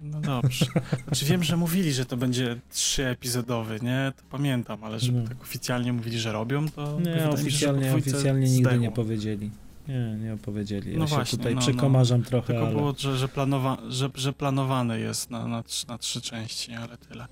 [0.00, 0.66] No dobrze.
[1.06, 4.12] Znaczy wiem, że mówili, że to będzie trzyepizodowy, nie?
[4.16, 5.28] To pamiętam, ale żeby No.
[5.28, 8.78] tak oficjalnie mówili, że robią, to Nie, mi się, oficjalnie, oficjalnie nigdy zdechło.
[8.78, 9.50] nie powiedzieli.
[9.88, 10.92] Nie, nie opowiedzieli.
[10.92, 12.76] Ja No się właśnie, tutaj no, przekomarzam trochę, Tylko ale...
[12.76, 16.96] było, że, że, planowa że, że planowane jest na, na, trz- na trzy części, ale
[16.98, 17.26] tyle.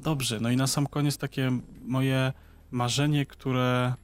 [0.00, 1.50] Dobrze, no i na sam koniec takie
[1.84, 2.32] moje
[2.70, 3.94] marzenie, które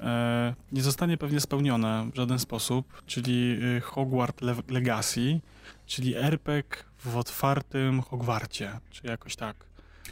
[0.00, 5.40] e, nie zostanie pewnie spełnione w żaden sposób, czyli y, Hogwarts Le Legacy,
[5.86, 6.62] czyli RPG
[7.04, 9.56] w otwartym Hogwarcie, czy jakoś tak.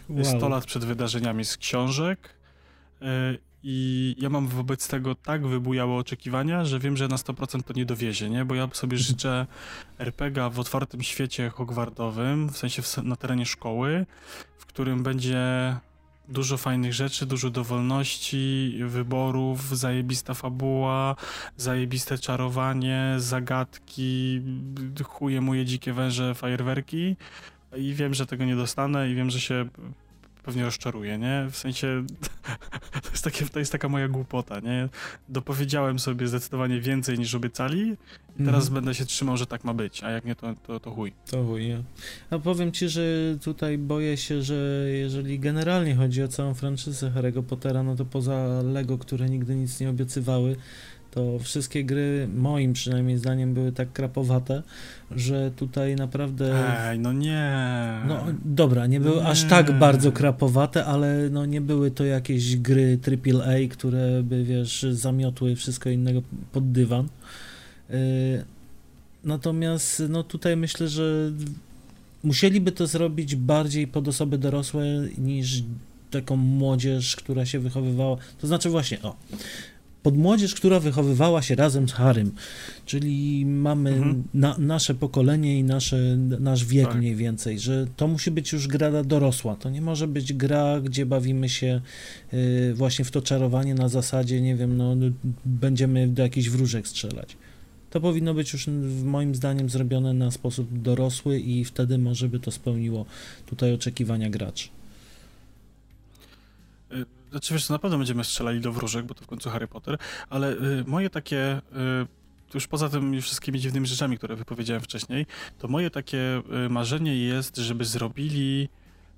[0.08, 0.24] Wow.
[0.24, 2.34] 100 lat przed wydarzeniami z książek
[3.02, 7.72] y, i ja mam wobec tego tak wybujałe oczekiwania, że wiem, że na 100% to
[7.72, 8.44] nie dowiezie, nie?
[8.44, 9.46] Bo ja sobie życzę
[9.98, 14.06] RPGa w otwartym świecie hogwartowym, w sensie na terenie szkoły,
[14.58, 15.38] w którym będzie
[16.28, 21.16] dużo fajnych rzeczy, dużo dowolności, wyborów, zajebista fabuła,
[21.56, 24.42] zajebiste czarowanie, zagadki,
[25.04, 27.16] chuje moje dzikie węże, fajerwerki.
[27.76, 29.68] I wiem, że tego nie dostanę i wiem, że się
[30.48, 31.46] pewnie rozczaruję, nie?
[31.50, 32.04] W sensie
[33.04, 34.88] to jest, takie, to jest taka moja głupota, nie?
[35.28, 37.80] Dopowiedziałem sobie zdecydowanie więcej niż obiecali
[38.40, 38.74] i teraz Mhm.
[38.74, 41.12] będę się trzymał, że tak ma być, a jak nie, to, to, to chuj.
[41.30, 41.82] To chuj, nie.
[42.30, 43.02] A powiem ci, że
[43.42, 48.62] tutaj boję się, że jeżeli generalnie chodzi o całą franczyzę Harry'ego Pottera, no to poza
[48.62, 50.56] Lego, które nigdy nic nie obiecywały,
[51.18, 54.62] to wszystkie gry, moim przynajmniej zdaniem, były tak krapowate,
[55.10, 56.74] że tutaj naprawdę...
[56.90, 57.52] Ej, no nie.
[58.08, 59.50] No dobra, nie były aż Nie.
[59.50, 65.56] tak bardzo krapowate, ale no nie były to jakieś gry AAA, które by, wiesz, zamiotły
[65.56, 67.08] wszystko innego pod dywan.
[67.90, 67.96] Yy,
[69.24, 71.32] Natomiast no tutaj myślę, że
[72.24, 74.84] musieliby to zrobić bardziej pod osoby dorosłe
[75.18, 75.62] niż
[76.10, 78.16] taką młodzież, która się wychowywała.
[78.40, 79.16] To znaczy właśnie, o,
[80.02, 82.32] pod młodzież, która wychowywała się razem z Harym,
[82.86, 84.22] czyli mamy Mhm.
[84.34, 86.96] na, nasze pokolenie i nasze, nasz wiek Tak.
[86.98, 89.56] mniej więcej, że to musi być już gra dorosła.
[89.56, 91.80] To nie może być gra, gdzie bawimy się
[92.34, 94.96] y, właśnie w to czarowanie na zasadzie, nie wiem, no
[95.44, 97.36] będziemy do jakichś wróżek strzelać.
[97.90, 98.66] To powinno być już
[99.04, 103.04] moim zdaniem zrobione na sposób dorosły i wtedy może by to spełniło
[103.46, 104.68] tutaj oczekiwania graczy.
[107.30, 109.98] Znaczy wiesz, na pewno będziemy strzelali do wróżek, bo to w końcu Harry Potter,
[110.30, 115.26] ale y, moje takie, y, już poza tymi wszystkimi dziwnymi rzeczami, które wypowiedziałem wcześniej,
[115.58, 118.68] to moje takie y, marzenie jest, żeby zrobili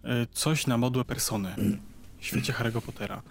[0.05, 1.55] y, coś na modłę persony
[2.21, 3.23] świecie Harry'ego Pottera.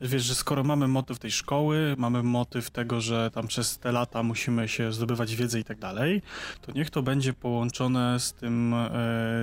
[0.00, 4.22] Wiesz, że skoro mamy motyw tej szkoły, mamy motyw tego, że tam przez te lata
[4.22, 6.22] musimy się zdobywać wiedzę i tak dalej,
[6.62, 8.90] to niech to będzie połączone z tym e,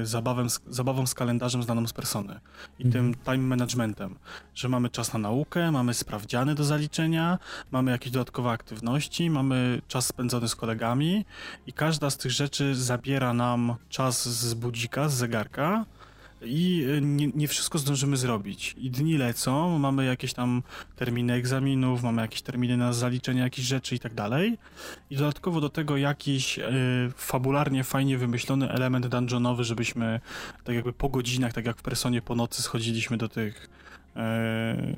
[0.03, 2.39] zabawem, z, zabawą z kalendarzem znaną z persony
[2.79, 3.13] i Mhm.
[3.13, 4.15] tym time managementem,
[4.55, 7.39] że mamy czas na naukę, mamy sprawdziany do zaliczenia,
[7.71, 11.25] mamy jakieś dodatkowe aktywności, mamy czas spędzony z kolegami
[11.67, 15.85] i każda z tych rzeczy zabiera nam czas z budzika, z zegarka
[16.45, 18.75] i e, nie, nie wszystko zdążymy zrobić.
[18.77, 20.63] I dni lecą, mamy jakieś tam
[20.95, 24.57] terminy egzaminów, mamy jakieś terminy na zaliczenie jakichś rzeczy i tak dalej.
[25.09, 26.71] I dodatkowo do tego jakiś e,
[27.15, 30.19] fabularnie fajnie wymyślony element dungeonowy, żebyśmy
[30.63, 33.69] tak jakby po godzinach, tak jak w Personie po nocy schodziliśmy do tych
[34.15, 34.93] e,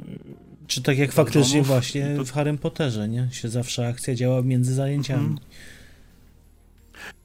[0.68, 3.28] Czy tak jak faktycznie właśnie to- w Harrym Potterze, nie?
[3.32, 5.36] Się zawsze akcja działa między zajęciami.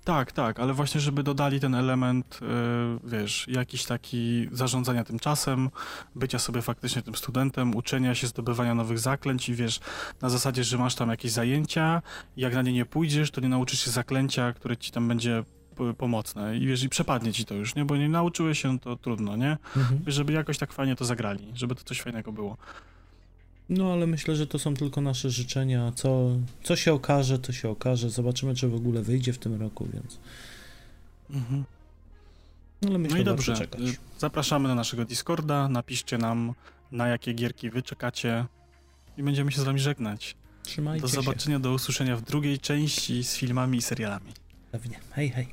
[0.04, 5.70] Tak, tak, ale właśnie, żeby dodali ten element, y, wiesz, jakiś taki zarządzania tym czasem,
[6.14, 9.80] bycia sobie faktycznie tym studentem, uczenia się, zdobywania nowych zaklęć i wiesz,
[10.22, 12.02] na zasadzie, że masz tam jakieś zajęcia,
[12.36, 15.44] i jak na nie nie pójdziesz, to nie nauczysz się zaklęcia, które ci tam będzie
[15.98, 17.84] pomocne i wiesz, i przepadnie ci to już, nie?
[17.84, 19.56] Bo nie nauczyłeś się, to trudno, nie?
[19.76, 20.00] Mhm.
[20.06, 22.56] Żeby jakoś tak fajnie to zagrali, żeby to coś fajnego było.
[23.72, 25.92] No ale myślę, że to są tylko nasze życzenia.
[25.94, 26.30] Co,
[26.62, 28.10] co się okaże, to się okaże.
[28.10, 30.18] Zobaczymy, czy w ogóle wyjdzie w tym roku, więc.
[31.30, 31.64] Mhm.
[32.82, 33.80] No, ale myślę, No i dobrze, czekać.
[34.18, 36.52] zapraszamy na naszego Discorda, napiszcie nam,
[36.92, 38.44] na jakie gierki wy czekacie
[39.18, 40.36] i będziemy się z wami żegnać.
[40.62, 41.14] Trzymajcie Do się.
[41.14, 44.32] zobaczenia, do usłyszenia w drugiej części z filmami i serialami.
[44.72, 44.98] Pewnie.
[45.10, 45.48] Hej, hej.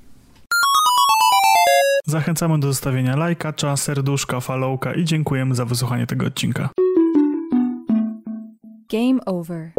[2.06, 6.70] Zachęcamy do zostawienia lajka, serduszka, followka i dziękujemy za wysłuchanie tego odcinka.
[8.90, 9.76] Game over.